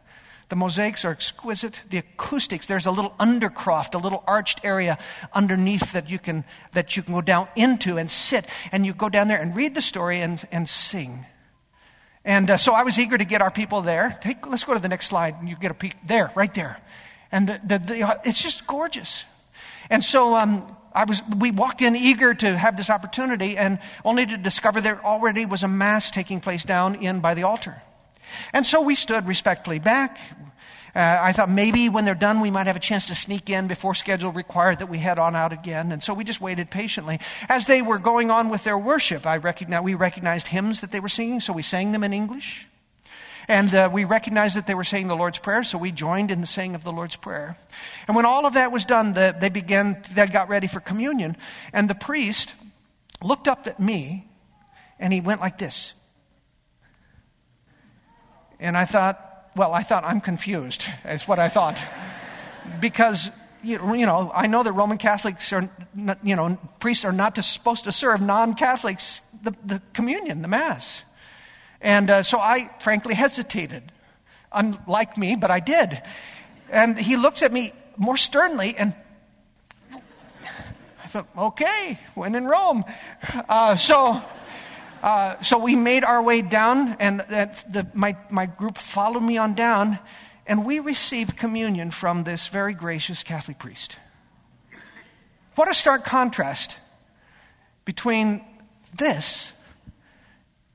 The 0.48 0.56
mosaics 0.56 1.06
are 1.06 1.12
exquisite. 1.12 1.82
The 1.89 1.98
acoustics, 2.00 2.65
there's 2.65 2.86
a 2.86 2.91
little 2.91 3.12
undercroft, 3.20 3.94
a 3.94 3.98
little 3.98 4.24
arched 4.28 4.62
area 4.63 4.98
underneath 5.34 5.94
that 5.94 6.10
you 6.10 6.20
can, 6.20 6.44
that 6.74 6.96
you 6.96 7.04
can 7.04 7.13
go 7.13 7.22
down 7.22 7.48
into 7.56 7.98
and 7.98 8.12
sit. 8.12 8.46
And 8.72 8.86
you 8.86 8.94
go 8.94 9.10
down 9.10 9.28
there 9.28 9.39
and 9.39 9.56
read 9.56 9.76
the 9.76 9.82
story 9.82 10.22
and, 10.22 10.46
and 10.52 10.67
sing. 10.67 11.26
And 12.24 12.52
uh, 12.52 12.58
so 12.58 12.74
I 12.74 12.84
was 12.84 13.00
eager 13.00 13.17
to 13.17 13.26
get 13.26 13.41
our 13.41 13.52
people 13.52 13.82
there. 13.82 14.17
Take, 14.22 14.46
let's 14.46 14.63
go 14.63 14.74
to 14.74 14.80
the 14.80 14.89
next 14.89 15.08
slide 15.08 15.36
and 15.39 15.50
you 15.50 15.56
get 15.56 15.72
a 15.72 15.74
peek. 15.74 15.96
There, 16.06 16.32
right 16.36 16.54
there. 16.54 16.82
And 17.32 17.48
the, 17.48 17.62
the, 17.65 17.80
the, 17.80 18.20
it's 18.26 18.41
just 18.41 18.67
gorgeous. 18.67 19.24
And 19.91 20.04
so 20.04 20.36
um, 20.38 20.75
I 20.93 21.04
was, 21.04 21.21
we 21.38 21.51
walked 21.51 21.82
in 21.82 21.97
eager 21.97 22.34
to 22.34 22.58
have 22.58 22.77
this 22.77 22.89
opportunity 22.89 23.58
and 23.58 23.77
only 24.06 24.25
to 24.25 24.38
discover 24.38 24.80
there 24.80 25.06
already 25.06 25.45
was 25.45 25.63
a 25.63 25.67
mass 25.67 26.10
taking 26.10 26.39
place 26.39 26.63
down 26.63 26.95
in 26.95 27.19
by 27.19 27.34
the 27.34 27.43
altar. 27.43 27.82
And 28.54 28.65
so 28.65 28.82
we 28.82 28.95
stood 28.95 29.27
respectfully 29.27 29.80
back. 29.80 30.17
Uh, 30.95 31.19
I 31.21 31.34
thought 31.34 31.49
maybe 31.49 31.89
when 31.89 32.06
they're 32.06 32.15
done, 32.15 32.39
we 32.39 32.51
might 32.51 32.67
have 32.67 32.77
a 32.77 32.82
chance 32.82 33.08
to 33.08 33.15
sneak 33.15 33.49
in 33.49 33.67
before 33.67 33.93
schedule 33.93 34.32
required 34.32 34.80
that 34.80 34.88
we 34.89 34.97
head 34.97 35.19
on 35.19 35.36
out 35.36 35.51
again. 35.51 35.91
And 35.91 36.01
so 36.01 36.13
we 36.13 36.23
just 36.23 36.39
waited 36.39 36.69
patiently. 36.69 37.19
As 37.49 37.67
they 37.67 37.82
were 37.82 37.97
going 37.97 38.32
on 38.32 38.47
with 38.47 38.63
their 38.63 38.77
worship, 38.77 39.25
I 39.25 39.38
recognized, 39.38 39.84
we 39.84 39.93
recognized 39.93 40.47
hymns 40.47 40.82
that 40.82 40.91
they 40.91 41.01
were 41.01 41.10
singing, 41.10 41.41
so 41.41 41.51
we 41.51 41.63
sang 41.63 41.91
them 41.91 42.04
in 42.04 42.13
English. 42.13 42.65
And 43.52 43.76
uh, 43.76 43.90
we 43.92 44.06
recognized 44.06 44.56
that 44.56 44.66
they 44.66 44.76
were 44.76 44.86
saying 44.86 45.10
the 45.10 45.16
Lord's 45.16 45.38
Prayer, 45.38 45.62
so 45.64 45.78
we 45.78 45.92
joined 45.92 46.32
in 46.32 46.40
the 46.40 46.48
saying 46.48 46.74
of 46.74 46.86
the 46.86 46.92
Lord's 46.94 47.18
Prayer. 47.18 47.58
And 48.08 48.16
when 48.16 48.24
all 48.24 48.46
of 48.46 48.54
that 48.54 48.72
was 48.72 48.86
done, 48.86 49.12
the, 49.12 49.36
they 49.38 49.50
began, 49.50 50.02
they 50.14 50.26
got 50.28 50.48
ready 50.48 50.68
for 50.68 50.80
communion. 50.80 51.36
And 51.74 51.90
the 51.90 51.94
priest 51.94 52.54
looked 53.22 53.50
up 53.50 53.68
at 53.68 53.78
me 53.78 54.26
and 55.00 55.12
he 55.12 55.20
went 55.20 55.42
like 55.42 55.58
this. 55.58 55.92
And 58.58 58.78
I 58.78 58.86
thought, 58.86 59.50
well, 59.54 59.74
I 59.74 59.84
thought 59.84 60.06
I'm 60.06 60.22
confused, 60.22 60.86
is 61.04 61.28
what 61.28 61.38
I 61.38 61.50
thought. 61.50 61.78
because, 62.80 63.32
you 63.64 63.78
know, 63.80 64.32
I 64.34 64.48
know 64.48 64.64
that 64.64 64.72
Roman 64.72 64.98
Catholics 64.98 65.52
are, 65.52 65.70
you 66.24 66.38
know, 66.38 66.58
priests 66.80 67.04
are 67.04 67.12
not 67.12 67.36
supposed 67.44 67.84
to 67.84 67.92
serve 67.92 68.22
non 68.22 68.54
Catholics 68.54 69.20
the, 69.44 69.54
the 69.66 69.82
communion, 69.92 70.42
the 70.42 70.48
Mass. 70.48 71.02
And 71.82 72.10
uh, 72.10 72.24
so 72.24 72.39
I 72.39 72.70
frankly 72.80 73.13
hesitated. 73.13 73.91
Unlike 74.52 75.17
me, 75.17 75.36
but 75.36 75.50
I 75.52 75.60
did. 75.60 76.02
And 76.70 76.98
he 76.98 77.17
looks 77.17 77.41
at 77.41 77.52
me 77.52 77.74
more 77.98 78.17
sternly 78.17 78.76
and 78.78 78.94
I 81.04 81.08
thought, 81.08 81.28
okay, 81.38 82.00
when 82.15 82.36
in 82.36 82.46
Rome. 82.46 82.86
Uh, 83.50 83.76
so 83.76 84.22
uh, 85.02 85.41
so 85.41 85.58
we 85.58 85.76
made 85.76 86.04
our 86.04 86.22
way 86.22 86.44
down, 86.44 86.96
and 87.00 87.22
the, 87.22 87.88
my, 87.94 88.15
my 88.30 88.46
group 88.46 88.78
followed 88.78 89.24
me 89.24 89.36
on 89.36 89.56
down, 89.56 89.98
and 90.46 90.63
we 90.63 90.80
received 90.80 91.36
communion 91.36 91.89
from 91.89 92.24
this 92.24 92.50
very 92.50 92.76
gracious 92.76 93.24
Catholic 93.24 93.58
priest. 93.58 93.98
What 95.56 95.70
a 95.70 95.74
stark 95.74 96.06
contrast 96.06 96.78
between 97.84 98.46
this 98.96 99.52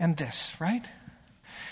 and 0.01 0.17
this, 0.17 0.53
right? 0.59 0.85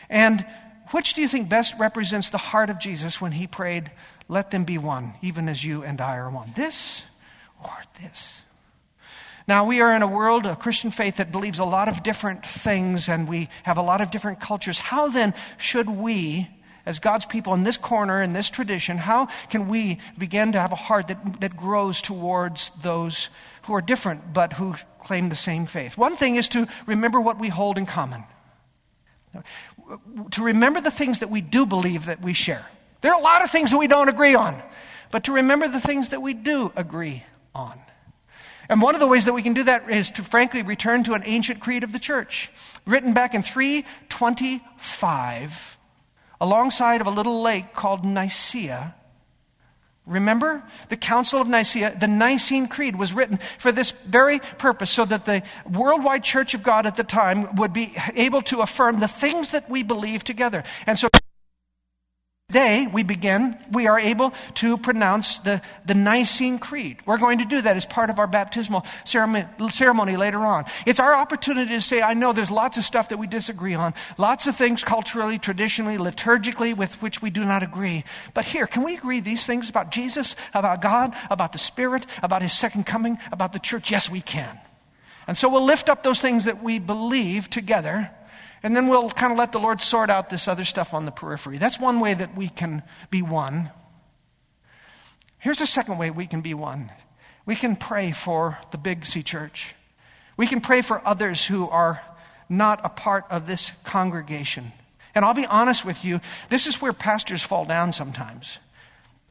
And 0.09 0.45
which 0.91 1.15
do 1.15 1.23
you 1.23 1.29
think 1.29 1.49
best 1.49 1.75
represents 1.79 2.31
the 2.31 2.39
heart 2.39 2.71
of 2.71 2.79
Jesus 2.79 3.21
when 3.21 3.33
he 3.33 3.47
prayed, 3.47 3.91
Let 4.29 4.51
them 4.51 4.65
be 4.65 4.79
one, 4.79 5.15
even 5.23 5.49
as 5.49 5.65
you 5.65 5.83
and 5.83 6.01
I 6.01 6.17
are 6.17 6.31
one? 6.31 6.53
This 6.57 7.03
or 7.63 7.77
this? 8.01 8.41
Now, 9.47 9.67
we 9.67 9.81
are 9.83 9.95
in 9.95 10.03
a 10.03 10.07
world, 10.07 10.47
a 10.47 10.57
Christian 10.57 10.91
faith 10.91 11.17
that 11.17 11.31
believes 11.31 11.59
a 11.59 11.65
lot 11.65 11.89
of 11.89 12.03
different 12.03 12.47
things 12.47 13.09
and 13.09 13.29
we 13.29 13.51
have 13.63 13.77
a 13.77 13.83
lot 13.83 14.01
of 14.01 14.11
different 14.11 14.41
cultures. 14.41 14.79
How 14.79 15.09
then 15.09 15.35
should 15.59 15.89
we, 15.89 16.49
as 16.87 16.99
God's 16.99 17.27
people 17.27 17.53
in 17.53 17.63
this 17.63 17.77
corner, 17.77 18.23
in 18.23 18.33
this 18.33 18.49
tradition, 18.49 18.97
how 18.97 19.29
can 19.51 19.69
we 19.69 19.99
begin 20.17 20.53
to 20.53 20.61
have 20.61 20.73
a 20.73 20.77
heart 20.77 21.09
that, 21.09 21.41
that 21.41 21.57
grows 21.59 22.01
towards 22.01 22.71
those 22.83 23.29
who 23.65 23.75
are 23.75 23.83
different 23.83 24.33
but 24.33 24.55
who 24.55 24.77
claim 25.01 25.29
the 25.29 25.37
same 25.37 25.67
faith? 25.67 25.99
One 25.99 26.17
thing 26.17 26.37
is 26.37 26.49
to 26.51 26.67
remember 26.87 27.21
what 27.21 27.39
we 27.39 27.51
hold 27.51 27.77
in 27.77 27.85
common, 27.85 28.25
to 30.33 30.43
remember 30.43 30.81
the 30.81 30.91
things 30.91 31.21
that 31.21 31.31
we 31.31 31.41
do 31.41 31.67
believe 31.67 32.07
that 32.07 32.23
we 32.23 32.33
share. 32.33 32.67
There 33.01 33.13
are 33.13 33.21
a 33.21 33.23
lot 33.23 33.43
of 33.43 33.51
things 33.51 33.71
that 33.71 33.79
we 33.79 33.87
don't 33.87 34.09
agree 34.09 34.35
on, 34.35 34.61
but 35.11 35.25
to 35.25 35.33
remember 35.33 35.69
the 35.69 35.81
things 35.81 36.11
that 36.11 36.23
we 36.23 36.35
do 36.35 36.73
agree 36.75 37.25
on. 37.55 37.79
And 38.69 38.81
one 38.81 38.95
of 38.95 39.01
the 39.01 39.07
ways 39.07 39.27
that 39.27 39.35
we 39.35 39.43
can 39.43 39.53
do 39.53 39.65
that 39.65 39.91
is 39.91 40.11
to 40.13 40.23
frankly 40.23 40.63
return 40.63 41.05
to 41.05 41.13
an 41.13 41.23
ancient 41.27 41.61
creed 41.61 41.85
of 41.85 41.93
the 41.93 41.99
church, 41.99 42.51
written 42.87 43.13
back 43.13 43.35
in 43.35 43.43
325 43.43 45.77
alongside 46.41 47.01
of 47.01 47.07
a 47.07 47.11
little 47.11 47.43
lake 47.43 47.75
called 47.75 48.05
Nicaea. 48.05 48.95
Remember 50.07 50.63
the 50.91 50.99
Council 50.99 51.41
of 51.41 51.49
Nicaea? 51.49 51.97
The 51.99 52.09
Nicene 52.09 52.69
Creed 52.69 52.97
was 52.97 53.15
written 53.15 53.39
for 53.59 53.73
this 53.73 53.93
very 54.07 54.39
purpose 54.39 54.91
so 54.91 55.05
that 55.07 55.25
the 55.25 55.43
worldwide 55.71 56.23
church 56.23 56.53
of 56.53 56.63
God 56.63 56.85
at 56.85 56.97
the 56.97 57.05
time 57.05 57.57
would 57.57 57.73
be 57.73 57.97
able 58.15 58.43
to 58.43 58.61
affirm 58.61 59.01
the 59.01 59.09
things 59.09 59.53
that 59.53 59.71
we 59.71 59.83
believe 59.83 60.23
together. 60.23 60.63
And 60.87 60.99
so 60.99 61.09
Today, 62.55 62.87
we 62.87 63.03
begin, 63.03 63.59
we 63.73 63.89
are 63.89 63.99
able 63.99 64.33
to 64.55 64.79
pronounce 64.79 65.39
the, 65.39 65.61
the 65.87 65.95
Nicene 65.97 66.61
Creed. 66.61 66.99
We're 67.05 67.19
going 67.19 67.39
to 67.39 67.45
do 67.45 67.61
that 67.61 67.77
as 67.77 67.85
part 67.85 68.11
of 68.11 68.21
our 68.21 68.29
baptismal 68.29 68.87
ceremony, 69.05 69.49
ceremony 69.71 70.17
later 70.17 70.39
on. 70.39 70.65
It's 70.87 71.01
our 71.01 71.13
opportunity 71.13 71.71
to 71.71 71.81
say, 71.81 72.01
I 72.01 72.15
know 72.15 72.33
there's 72.33 72.53
lots 72.53 72.77
of 72.77 72.85
stuff 72.85 73.09
that 73.09 73.19
we 73.19 73.27
disagree 73.27 73.75
on, 73.75 73.93
lots 74.19 74.47
of 74.47 74.55
things 74.55 74.85
culturally, 74.85 75.37
traditionally, 75.37 75.97
liturgically 75.97 76.77
with 76.77 76.93
which 77.03 77.21
we 77.21 77.29
do 77.29 77.43
not 77.43 77.65
agree. 77.65 78.05
But 78.35 78.45
here, 78.45 78.69
can 78.69 78.85
we 78.85 78.95
agree 78.95 79.19
these 79.19 79.45
things 79.45 79.69
about 79.69 79.91
Jesus, 79.91 80.37
about 80.53 80.81
God, 80.81 81.13
about 81.33 81.51
the 81.51 81.59
Spirit, 81.59 82.07
about 82.23 82.43
His 82.43 82.53
second 82.53 82.87
coming, 82.87 83.19
about 83.33 83.53
the 83.53 83.59
church? 83.59 83.91
Yes, 83.91 84.09
we 84.09 84.21
can. 84.21 84.61
And 85.27 85.37
so 85.37 85.49
we'll 85.49 85.65
lift 85.65 85.89
up 85.89 86.05
those 86.05 86.21
things 86.21 86.45
that 86.45 86.63
we 86.63 86.79
believe 86.79 87.51
together 87.51 88.13
and 88.65 88.75
then 88.75 88.89
we'll 88.89 89.11
kind 89.11 89.31
of 89.31 89.39
let 89.39 89.53
the 89.53 89.61
Lord 89.61 89.83
sort 89.83 90.09
out 90.09 90.31
this 90.31 90.49
other 90.49 90.65
stuff 90.65 90.95
on 90.95 91.05
the 91.05 91.11
periphery. 91.11 91.59
That's 91.59 91.79
one 91.79 92.01
way 92.01 92.15
that 92.15 92.35
we 92.35 92.49
can 92.49 92.83
be 93.11 93.21
one. 93.21 93.71
Here's 95.39 95.61
a 95.61 95.67
second 95.67 95.99
way 95.99 96.11
we 96.11 96.27
can 96.27 96.41
be 96.41 96.55
one 96.55 96.91
we 97.47 97.57
can 97.57 97.77
pray 97.77 98.11
for 98.11 98.59
the 98.71 98.79
Big 98.79 99.05
C 99.05 99.23
church. 99.23 99.75
We 100.39 100.47
can 100.47 100.63
pray 100.63 100.81
for 100.81 101.07
others 101.07 101.45
who 101.45 101.69
are 101.69 102.01
not 102.49 102.81
a 102.83 102.89
part 102.89 103.27
of 103.31 103.47
this 103.47 103.71
congregation. 103.85 104.73
And 105.15 105.27
I'll 105.27 105.35
be 105.35 105.45
honest 105.45 105.85
with 105.85 106.03
you, 106.03 106.21
this 106.49 106.67
is 106.67 106.81
where 106.81 106.95
pastors 106.95 107.43
fall 107.43 107.67
down 107.67 107.93
sometimes. 107.93 108.59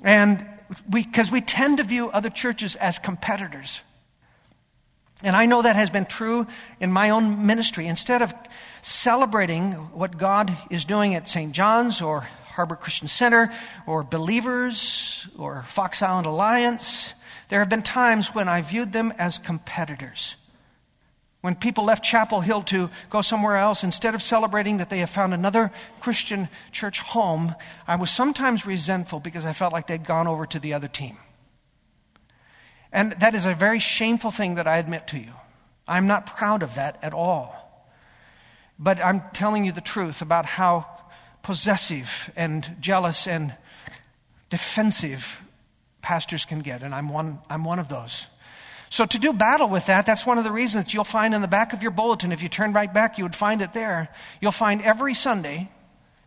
And 0.04 0.46
because 0.88 1.32
we, 1.32 1.40
we 1.40 1.42
tend 1.42 1.78
to 1.78 1.84
view 1.84 2.10
other 2.10 2.30
churches 2.30 2.76
as 2.76 3.00
competitors. 3.00 3.82
And 5.24 5.36
I 5.36 5.46
know 5.46 5.62
that 5.62 5.78
has 5.78 5.90
been 5.90 6.06
true 6.06 6.46
in 6.80 6.92
my 6.92 7.10
own 7.10 7.48
ministry. 7.48 7.88
Instead 7.88 8.22
of 8.22 8.34
celebrating 8.82 9.72
what 9.72 10.18
God 10.18 10.56
is 10.70 10.86
doing 10.86 11.16
at 11.16 11.30
St. 11.30 11.54
John's 11.54 12.02
or 12.02 12.28
Harbor 12.54 12.76
Christian 12.76 13.08
Center 13.08 13.52
or 13.88 14.04
Believers 14.04 15.28
or 15.38 15.66
Fox 15.70 16.02
Island 16.02 16.28
Alliance. 16.28 17.14
There 17.50 17.60
have 17.60 17.70
been 17.70 17.82
times 17.82 18.28
when 18.28 18.48
I 18.48 18.62
viewed 18.62 18.94
them 18.94 19.12
as 19.18 19.40
competitors. 19.40 20.36
When 21.42 21.56
people 21.56 21.84
left 21.84 22.06
Chapel 22.06 22.42
Hill 22.42 22.64
to 22.64 22.90
go 23.10 23.22
somewhere 23.22 23.58
else, 23.58 23.84
instead 23.84 24.16
of 24.16 24.24
celebrating 24.24 24.78
that 24.78 24.90
they 24.90 25.00
have 25.00 25.10
found 25.10 25.34
another 25.34 25.72
Christian 26.00 26.48
church 26.72 27.00
home, 27.00 27.56
I 27.88 27.96
was 27.96 28.12
sometimes 28.12 28.66
resentful 28.66 29.20
because 29.20 29.46
I 29.46 29.52
felt 29.54 29.74
like 29.74 29.88
they'd 29.88 30.06
gone 30.06 30.28
over 30.28 30.46
to 30.46 30.60
the 30.60 30.74
other 30.74 30.88
team. 30.88 31.18
And 32.94 33.14
that 33.14 33.34
is 33.34 33.46
a 33.46 33.56
very 33.56 33.80
shameful 33.80 34.30
thing 34.30 34.56
that 34.56 34.68
I 34.68 34.78
admit 34.78 35.08
to 35.08 35.18
you. 35.18 35.34
I'm 35.88 36.06
not 36.06 36.28
proud 36.38 36.62
of 36.62 36.76
that 36.76 37.00
at 37.02 37.14
all. 37.14 37.56
But 38.78 39.04
I'm 39.04 39.24
telling 39.34 39.66
you 39.66 39.72
the 39.72 39.82
truth 39.82 40.22
about 40.22 40.46
how 40.46 40.86
possessive 41.42 42.32
and 42.36 42.78
jealous 42.80 43.28
and 43.28 43.54
defensive 44.50 45.42
pastors 46.04 46.46
can 46.46 46.60
get, 46.60 46.84
and 46.84 46.94
I'm 46.94 47.10
one, 47.10 47.40
I'm 47.50 47.64
one 47.64 47.80
of 47.80 47.90
those. 47.90 48.28
So, 48.90 49.06
to 49.06 49.18
do 49.18 49.34
battle 49.34 49.68
with 49.68 49.88
that, 49.88 50.06
that's 50.06 50.24
one 50.24 50.38
of 50.38 50.44
the 50.44 50.52
reasons 50.52 50.94
you'll 50.94 51.04
find 51.04 51.34
in 51.34 51.42
the 51.42 51.48
back 51.48 51.74
of 51.74 51.82
your 51.82 51.90
bulletin, 51.90 52.32
if 52.32 52.44
you 52.44 52.50
turn 52.50 52.74
right 52.74 52.94
back, 52.94 53.18
you 53.18 53.24
would 53.24 53.36
find 53.36 53.64
it 53.64 53.74
there. 53.74 54.10
You'll 54.40 54.52
find 54.52 54.84
every 54.84 55.16
Sunday 55.16 55.72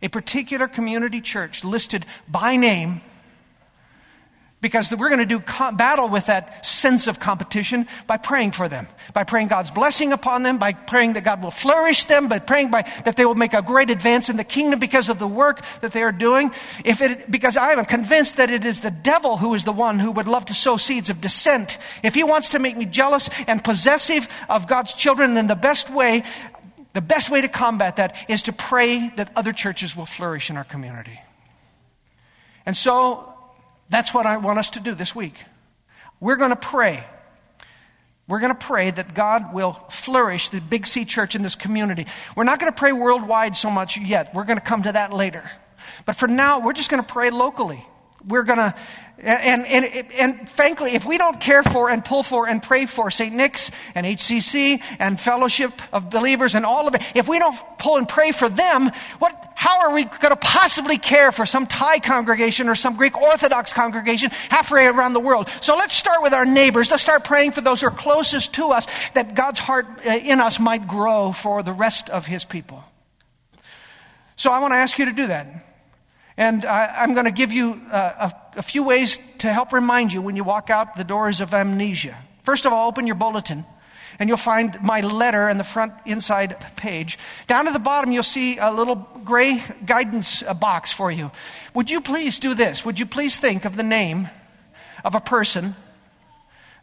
a 0.02 0.08
particular 0.08 0.66
community 0.66 1.20
church 1.20 1.62
listed 1.62 2.04
by 2.26 2.56
name 2.56 3.02
because 4.62 4.90
we're 4.90 5.10
going 5.10 5.18
to 5.18 5.26
do 5.26 5.38
battle 5.38 6.08
with 6.08 6.26
that 6.26 6.64
sense 6.64 7.06
of 7.06 7.20
competition 7.20 7.86
by 8.06 8.16
praying 8.16 8.52
for 8.52 8.68
them, 8.68 8.88
by 9.12 9.22
praying 9.22 9.48
God's 9.48 9.70
blessing 9.70 10.12
upon 10.12 10.42
them, 10.42 10.56
by 10.58 10.72
praying 10.72 11.12
that 11.12 11.24
God 11.24 11.42
will 11.42 11.50
flourish 11.50 12.06
them, 12.06 12.28
by 12.28 12.38
praying 12.38 12.70
by, 12.70 12.90
that 13.04 13.16
they 13.16 13.26
will 13.26 13.34
make 13.34 13.52
a 13.52 13.60
great 13.60 13.90
advance 13.90 14.30
in 14.30 14.38
the 14.38 14.44
kingdom 14.44 14.80
because 14.80 15.10
of 15.10 15.18
the 15.18 15.28
work 15.28 15.62
that 15.82 15.92
they 15.92 16.02
are 16.02 16.12
doing. 16.12 16.50
If 16.84 17.02
it, 17.02 17.30
because 17.30 17.56
I 17.58 17.72
am 17.72 17.84
convinced 17.84 18.38
that 18.38 18.50
it 18.50 18.64
is 18.64 18.80
the 18.80 18.90
devil 18.90 19.36
who 19.36 19.52
is 19.54 19.64
the 19.64 19.72
one 19.72 19.98
who 19.98 20.10
would 20.12 20.26
love 20.26 20.46
to 20.46 20.54
sow 20.54 20.78
seeds 20.78 21.10
of 21.10 21.20
dissent. 21.20 21.76
If 22.02 22.14
he 22.14 22.24
wants 22.24 22.50
to 22.50 22.58
make 22.58 22.78
me 22.78 22.86
jealous 22.86 23.28
and 23.46 23.62
possessive 23.62 24.26
of 24.48 24.66
God's 24.66 24.94
children, 24.94 25.34
then 25.34 25.48
the 25.48 25.54
best 25.54 25.90
way, 25.90 26.22
the 26.94 27.02
best 27.02 27.28
way 27.28 27.42
to 27.42 27.48
combat 27.48 27.96
that 27.96 28.16
is 28.26 28.42
to 28.42 28.54
pray 28.54 29.10
that 29.16 29.30
other 29.36 29.52
churches 29.52 29.94
will 29.94 30.06
flourish 30.06 30.48
in 30.48 30.56
our 30.56 30.64
community. 30.64 31.20
And 32.64 32.74
so 32.74 33.35
that's 33.88 34.12
what 34.12 34.26
I 34.26 34.36
want 34.36 34.58
us 34.58 34.70
to 34.70 34.80
do 34.80 34.94
this 34.94 35.14
week. 35.14 35.34
We're 36.20 36.36
going 36.36 36.50
to 36.50 36.56
pray. 36.56 37.06
We're 38.28 38.40
going 38.40 38.54
to 38.54 38.66
pray 38.66 38.90
that 38.90 39.14
God 39.14 39.54
will 39.54 39.72
flourish 39.90 40.48
the 40.48 40.60
Big 40.60 40.86
C 40.86 41.04
church 41.04 41.34
in 41.34 41.42
this 41.42 41.54
community. 41.54 42.06
We're 42.34 42.44
not 42.44 42.58
going 42.58 42.72
to 42.72 42.76
pray 42.76 42.92
worldwide 42.92 43.56
so 43.56 43.70
much 43.70 43.96
yet. 43.96 44.34
We're 44.34 44.44
going 44.44 44.58
to 44.58 44.64
come 44.64 44.82
to 44.82 44.92
that 44.92 45.12
later. 45.12 45.48
But 46.04 46.16
for 46.16 46.26
now, 46.26 46.60
we're 46.60 46.72
just 46.72 46.90
going 46.90 47.02
to 47.02 47.08
pray 47.08 47.30
locally. 47.30 47.86
We're 48.26 48.42
going 48.42 48.58
to 48.58 48.74
and, 49.18 49.66
and, 49.66 50.12
and 50.12 50.50
frankly, 50.50 50.94
if 50.94 51.06
we 51.06 51.16
don't 51.16 51.40
care 51.40 51.62
for 51.62 51.88
and 51.88 52.04
pull 52.04 52.22
for 52.22 52.46
and 52.46 52.62
pray 52.62 52.84
for 52.84 53.10
St. 53.10 53.34
Nick's 53.34 53.70
and 53.94 54.04
HCC 54.04 54.82
and 54.98 55.18
Fellowship 55.18 55.72
of 55.90 56.10
Believers 56.10 56.54
and 56.54 56.66
all 56.66 56.86
of 56.86 56.94
it, 56.94 57.02
if 57.14 57.26
we 57.26 57.38
don't 57.38 57.56
pull 57.78 57.96
and 57.96 58.06
pray 58.06 58.32
for 58.32 58.48
them, 58.50 58.90
what, 59.18 59.45
how 59.56 59.80
are 59.80 59.94
we 59.94 60.04
going 60.04 60.30
to 60.30 60.36
possibly 60.36 60.98
care 60.98 61.32
for 61.32 61.46
some 61.46 61.66
Thai 61.66 61.98
congregation 62.00 62.68
or 62.68 62.74
some 62.74 62.94
Greek 62.94 63.16
Orthodox 63.16 63.72
congregation 63.72 64.30
halfway 64.50 64.84
around 64.84 65.14
the 65.14 65.20
world? 65.20 65.48
So 65.62 65.76
let's 65.76 65.94
start 65.94 66.22
with 66.22 66.34
our 66.34 66.44
neighbors. 66.44 66.90
Let's 66.90 67.02
start 67.02 67.24
praying 67.24 67.52
for 67.52 67.62
those 67.62 67.80
who 67.80 67.86
are 67.86 67.90
closest 67.90 68.52
to 68.54 68.66
us 68.66 68.86
that 69.14 69.34
God's 69.34 69.58
heart 69.58 69.86
uh, 70.06 70.10
in 70.10 70.42
us 70.42 70.60
might 70.60 70.86
grow 70.86 71.32
for 71.32 71.62
the 71.62 71.72
rest 71.72 72.10
of 72.10 72.26
His 72.26 72.44
people. 72.44 72.84
So 74.36 74.50
I 74.50 74.58
want 74.58 74.72
to 74.72 74.76
ask 74.76 74.98
you 74.98 75.06
to 75.06 75.12
do 75.12 75.28
that. 75.28 75.48
And 76.36 76.66
I, 76.66 77.02
am 77.02 77.14
going 77.14 77.24
to 77.24 77.30
give 77.30 77.50
you 77.50 77.80
uh, 77.90 78.30
a, 78.54 78.58
a 78.58 78.62
few 78.62 78.82
ways 78.82 79.18
to 79.38 79.50
help 79.50 79.72
remind 79.72 80.12
you 80.12 80.20
when 80.20 80.36
you 80.36 80.44
walk 80.44 80.68
out 80.68 80.96
the 80.98 81.04
doors 81.04 81.40
of 81.40 81.54
amnesia. 81.54 82.18
First 82.44 82.66
of 82.66 82.74
all, 82.74 82.88
open 82.88 83.06
your 83.06 83.16
bulletin 83.16 83.64
and 84.18 84.28
you'll 84.28 84.38
find 84.38 84.80
my 84.82 85.00
letter 85.00 85.48
in 85.48 85.58
the 85.58 85.64
front 85.64 85.92
inside 86.04 86.56
page. 86.76 87.18
Down 87.46 87.66
at 87.66 87.72
the 87.72 87.78
bottom, 87.78 88.12
you'll 88.12 88.22
see 88.22 88.58
a 88.58 88.70
little 88.70 88.96
gray 89.24 89.62
guidance 89.84 90.42
uh, 90.42 90.54
box 90.54 90.92
for 90.92 91.10
you. 91.10 91.30
Would 91.74 91.90
you 91.90 92.00
please 92.00 92.38
do 92.38 92.54
this? 92.54 92.84
Would 92.84 92.98
you 92.98 93.06
please 93.06 93.38
think 93.38 93.64
of 93.64 93.76
the 93.76 93.82
name 93.82 94.28
of 95.04 95.14
a 95.14 95.20
person 95.20 95.76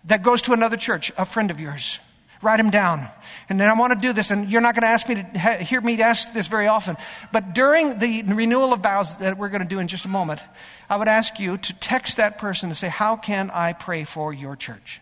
that 0.05 0.23
goes 0.23 0.41
to 0.43 0.53
another 0.53 0.77
church, 0.77 1.11
a 1.17 1.25
friend 1.25 1.51
of 1.51 1.59
yours? 1.59 1.99
Write 2.41 2.57
them 2.57 2.71
down. 2.71 3.07
And 3.47 3.59
then 3.59 3.69
I 3.69 3.73
want 3.73 3.93
to 3.93 3.99
do 3.99 4.11
this, 4.11 4.29
and 4.29 4.49
you're 4.49 4.59
not 4.59 4.75
going 4.75 4.81
to 4.81 4.89
ask 4.89 5.07
me 5.07 5.15
to 5.15 5.63
hear 5.63 5.79
me 5.79 6.01
ask 6.01 6.33
this 6.33 6.47
very 6.47 6.67
often. 6.67 6.97
But 7.31 7.53
during 7.53 7.99
the 7.99 8.23
renewal 8.23 8.73
of 8.73 8.81
vows 8.81 9.15
that 9.17 9.37
we're 9.37 9.47
going 9.47 9.61
to 9.61 9.67
do 9.67 9.79
in 9.79 9.87
just 9.87 10.03
a 10.03 10.09
moment, 10.09 10.41
I 10.89 10.97
would 10.97 11.07
ask 11.07 11.39
you 11.39 11.57
to 11.57 11.73
text 11.75 12.17
that 12.17 12.37
person 12.37 12.69
and 12.69 12.77
say, 12.77 12.89
How 12.89 13.15
can 13.15 13.49
I 13.49 13.71
pray 13.71 14.03
for 14.03 14.33
your 14.33 14.57
church? 14.57 14.99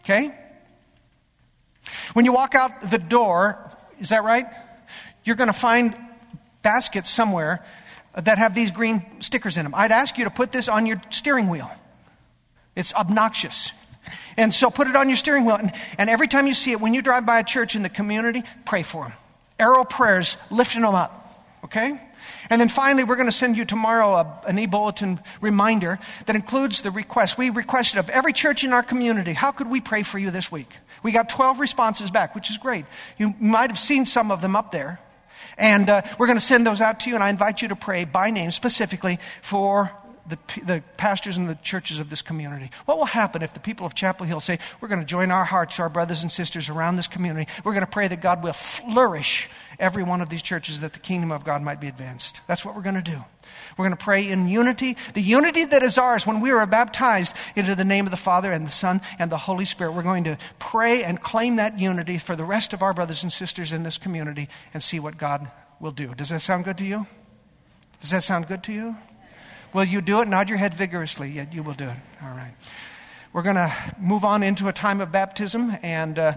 Okay? 0.00 0.34
When 2.12 2.24
you 2.24 2.32
walk 2.32 2.54
out 2.54 2.90
the 2.90 2.98
door, 2.98 3.58
is 3.98 4.10
that 4.10 4.24
right? 4.24 4.46
You're 5.24 5.36
going 5.36 5.48
to 5.48 5.52
find 5.52 5.96
baskets 6.62 7.10
somewhere 7.10 7.64
that 8.16 8.38
have 8.38 8.54
these 8.54 8.70
green 8.70 9.04
stickers 9.20 9.56
in 9.56 9.64
them. 9.64 9.74
I'd 9.74 9.92
ask 9.92 10.18
you 10.18 10.24
to 10.24 10.30
put 10.30 10.52
this 10.52 10.68
on 10.68 10.86
your 10.86 11.00
steering 11.10 11.48
wheel. 11.48 11.70
It's 12.74 12.92
obnoxious. 12.94 13.72
And 14.36 14.54
so 14.54 14.70
put 14.70 14.88
it 14.88 14.96
on 14.96 15.08
your 15.08 15.16
steering 15.16 15.44
wheel. 15.44 15.56
And, 15.56 15.72
and 15.98 16.10
every 16.10 16.28
time 16.28 16.46
you 16.46 16.54
see 16.54 16.72
it, 16.72 16.80
when 16.80 16.94
you 16.94 17.02
drive 17.02 17.26
by 17.26 17.38
a 17.38 17.44
church 17.44 17.76
in 17.76 17.82
the 17.82 17.88
community, 17.88 18.42
pray 18.64 18.82
for 18.82 19.04
them. 19.04 19.12
Arrow 19.58 19.84
prayers, 19.84 20.36
lifting 20.50 20.82
them 20.82 20.94
up. 20.94 21.16
Okay? 21.64 22.00
And 22.48 22.60
then 22.60 22.68
finally, 22.68 23.04
we're 23.04 23.16
going 23.16 23.28
to 23.28 23.32
send 23.32 23.56
you 23.56 23.64
tomorrow 23.64 24.14
a, 24.14 24.42
an 24.46 24.58
e-bulletin 24.58 25.20
reminder 25.40 25.98
that 26.26 26.36
includes 26.36 26.80
the 26.80 26.90
request. 26.90 27.38
We 27.38 27.50
requested 27.50 27.98
of 27.98 28.10
every 28.10 28.32
church 28.32 28.64
in 28.64 28.72
our 28.72 28.82
community, 28.82 29.32
how 29.32 29.52
could 29.52 29.68
we 29.70 29.80
pray 29.80 30.02
for 30.02 30.18
you 30.18 30.30
this 30.30 30.50
week? 30.50 30.72
We 31.02 31.12
got 31.12 31.28
12 31.28 31.60
responses 31.60 32.10
back, 32.10 32.34
which 32.34 32.50
is 32.50 32.58
great. 32.58 32.84
You 33.18 33.34
might 33.40 33.70
have 33.70 33.78
seen 33.78 34.06
some 34.06 34.30
of 34.30 34.40
them 34.40 34.56
up 34.56 34.72
there. 34.72 35.00
And 35.56 35.88
uh, 35.88 36.02
we're 36.18 36.26
going 36.26 36.38
to 36.38 36.44
send 36.44 36.66
those 36.66 36.80
out 36.80 37.00
to 37.00 37.10
you, 37.10 37.14
and 37.14 37.24
I 37.24 37.28
invite 37.28 37.62
you 37.62 37.68
to 37.68 37.76
pray 37.76 38.04
by 38.04 38.30
name 38.30 38.50
specifically 38.50 39.18
for 39.42 39.90
the, 40.30 40.38
the 40.64 40.82
pastors 40.96 41.36
and 41.36 41.48
the 41.48 41.56
churches 41.56 41.98
of 41.98 42.08
this 42.08 42.22
community. 42.22 42.70
What 42.86 42.98
will 42.98 43.04
happen 43.04 43.42
if 43.42 43.52
the 43.52 43.60
people 43.60 43.86
of 43.86 43.94
Chapel 43.94 44.26
Hill 44.26 44.40
say, 44.40 44.58
We're 44.80 44.88
going 44.88 45.00
to 45.00 45.06
join 45.06 45.30
our 45.30 45.44
hearts 45.44 45.76
to 45.76 45.82
our 45.82 45.88
brothers 45.88 46.22
and 46.22 46.30
sisters 46.30 46.68
around 46.68 46.96
this 46.96 47.06
community? 47.06 47.50
We're 47.64 47.72
going 47.72 47.84
to 47.84 47.90
pray 47.90 48.08
that 48.08 48.20
God 48.20 48.42
will 48.42 48.52
flourish 48.52 49.48
every 49.80 50.02
one 50.02 50.20
of 50.20 50.28
these 50.28 50.42
churches 50.42 50.80
that 50.80 50.92
the 50.92 50.98
kingdom 50.98 51.32
of 51.32 51.44
God 51.44 51.62
might 51.62 51.80
be 51.80 51.88
advanced. 51.88 52.40
That's 52.46 52.64
what 52.64 52.76
we're 52.76 52.82
going 52.82 52.94
to 52.96 53.02
do. 53.02 53.24
We're 53.76 53.86
going 53.86 53.96
to 53.96 54.04
pray 54.04 54.28
in 54.28 54.48
unity, 54.48 54.96
the 55.14 55.22
unity 55.22 55.64
that 55.64 55.82
is 55.82 55.98
ours 55.98 56.26
when 56.26 56.40
we 56.40 56.50
are 56.50 56.64
baptized 56.66 57.34
into 57.56 57.74
the 57.74 57.84
name 57.84 58.06
of 58.06 58.10
the 58.10 58.16
Father 58.16 58.52
and 58.52 58.66
the 58.66 58.70
Son 58.70 59.00
and 59.18 59.32
the 59.32 59.36
Holy 59.36 59.64
Spirit. 59.64 59.92
We're 59.92 60.02
going 60.02 60.24
to 60.24 60.38
pray 60.58 61.02
and 61.02 61.20
claim 61.20 61.56
that 61.56 61.78
unity 61.78 62.18
for 62.18 62.36
the 62.36 62.44
rest 62.44 62.72
of 62.72 62.82
our 62.82 62.94
brothers 62.94 63.22
and 63.22 63.32
sisters 63.32 63.72
in 63.72 63.82
this 63.82 63.98
community 63.98 64.48
and 64.72 64.82
see 64.82 65.00
what 65.00 65.16
God 65.18 65.50
will 65.80 65.92
do. 65.92 66.14
Does 66.14 66.28
that 66.28 66.42
sound 66.42 66.64
good 66.64 66.78
to 66.78 66.84
you? 66.84 67.06
Does 68.00 68.10
that 68.10 68.24
sound 68.24 68.48
good 68.48 68.62
to 68.64 68.72
you? 68.72 68.96
Will 69.72 69.84
you 69.84 70.00
do 70.00 70.20
it? 70.20 70.28
Nod 70.28 70.48
your 70.48 70.58
head 70.58 70.74
vigorously. 70.74 71.30
Yeah, 71.30 71.46
you 71.50 71.62
will 71.62 71.74
do 71.74 71.88
it. 71.88 71.96
All 72.22 72.30
right. 72.30 72.54
We're 73.32 73.42
going 73.42 73.56
to 73.56 73.72
move 74.00 74.24
on 74.24 74.42
into 74.42 74.66
a 74.66 74.72
time 74.72 75.00
of 75.00 75.12
baptism, 75.12 75.76
and 75.82 76.18
uh, 76.18 76.36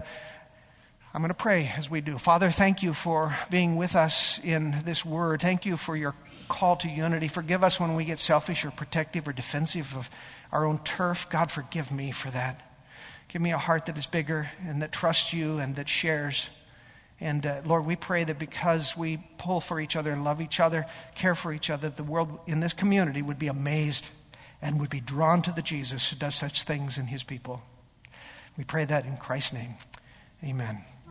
I'm 1.14 1.20
going 1.20 1.28
to 1.28 1.34
pray 1.34 1.72
as 1.76 1.88
we 1.88 2.00
do. 2.00 2.18
Father, 2.18 2.50
thank 2.50 2.82
you 2.82 2.92
for 2.92 3.36
being 3.48 3.76
with 3.76 3.94
us 3.94 4.40
in 4.42 4.82
this 4.84 5.04
word. 5.04 5.40
Thank 5.40 5.64
you 5.64 5.76
for 5.76 5.96
your 5.96 6.12
call 6.48 6.74
to 6.78 6.88
unity. 6.88 7.28
Forgive 7.28 7.62
us 7.62 7.78
when 7.78 7.94
we 7.94 8.04
get 8.04 8.18
selfish 8.18 8.64
or 8.64 8.72
protective 8.72 9.28
or 9.28 9.32
defensive 9.32 9.94
of 9.96 10.10
our 10.50 10.66
own 10.66 10.78
turf. 10.78 11.28
God, 11.30 11.52
forgive 11.52 11.92
me 11.92 12.10
for 12.10 12.30
that. 12.30 12.60
Give 13.28 13.40
me 13.40 13.52
a 13.52 13.58
heart 13.58 13.86
that 13.86 13.96
is 13.96 14.06
bigger 14.06 14.50
and 14.66 14.82
that 14.82 14.90
trusts 14.90 15.32
you 15.32 15.58
and 15.58 15.76
that 15.76 15.88
shares. 15.88 16.48
And 17.20 17.46
uh, 17.46 17.60
Lord, 17.64 17.86
we 17.86 17.94
pray 17.94 18.24
that 18.24 18.40
because 18.40 18.96
we 18.96 19.24
pull 19.38 19.60
for 19.60 19.78
each 19.78 19.94
other 19.94 20.10
and 20.10 20.24
love 20.24 20.40
each 20.40 20.58
other, 20.58 20.84
care 21.14 21.36
for 21.36 21.52
each 21.52 21.70
other, 21.70 21.90
the 21.90 22.02
world 22.02 22.40
in 22.48 22.58
this 22.58 22.72
community 22.72 23.22
would 23.22 23.38
be 23.38 23.46
amazed 23.46 24.08
and 24.60 24.80
would 24.80 24.90
be 24.90 25.00
drawn 25.00 25.42
to 25.42 25.52
the 25.52 25.62
Jesus 25.62 26.10
who 26.10 26.16
does 26.16 26.34
such 26.34 26.64
things 26.64 26.98
in 26.98 27.06
his 27.06 27.22
people. 27.22 27.62
We 28.58 28.64
pray 28.64 28.84
that 28.84 29.06
in 29.06 29.16
Christ's 29.16 29.52
name. 29.52 29.76
Amen. 30.42 30.84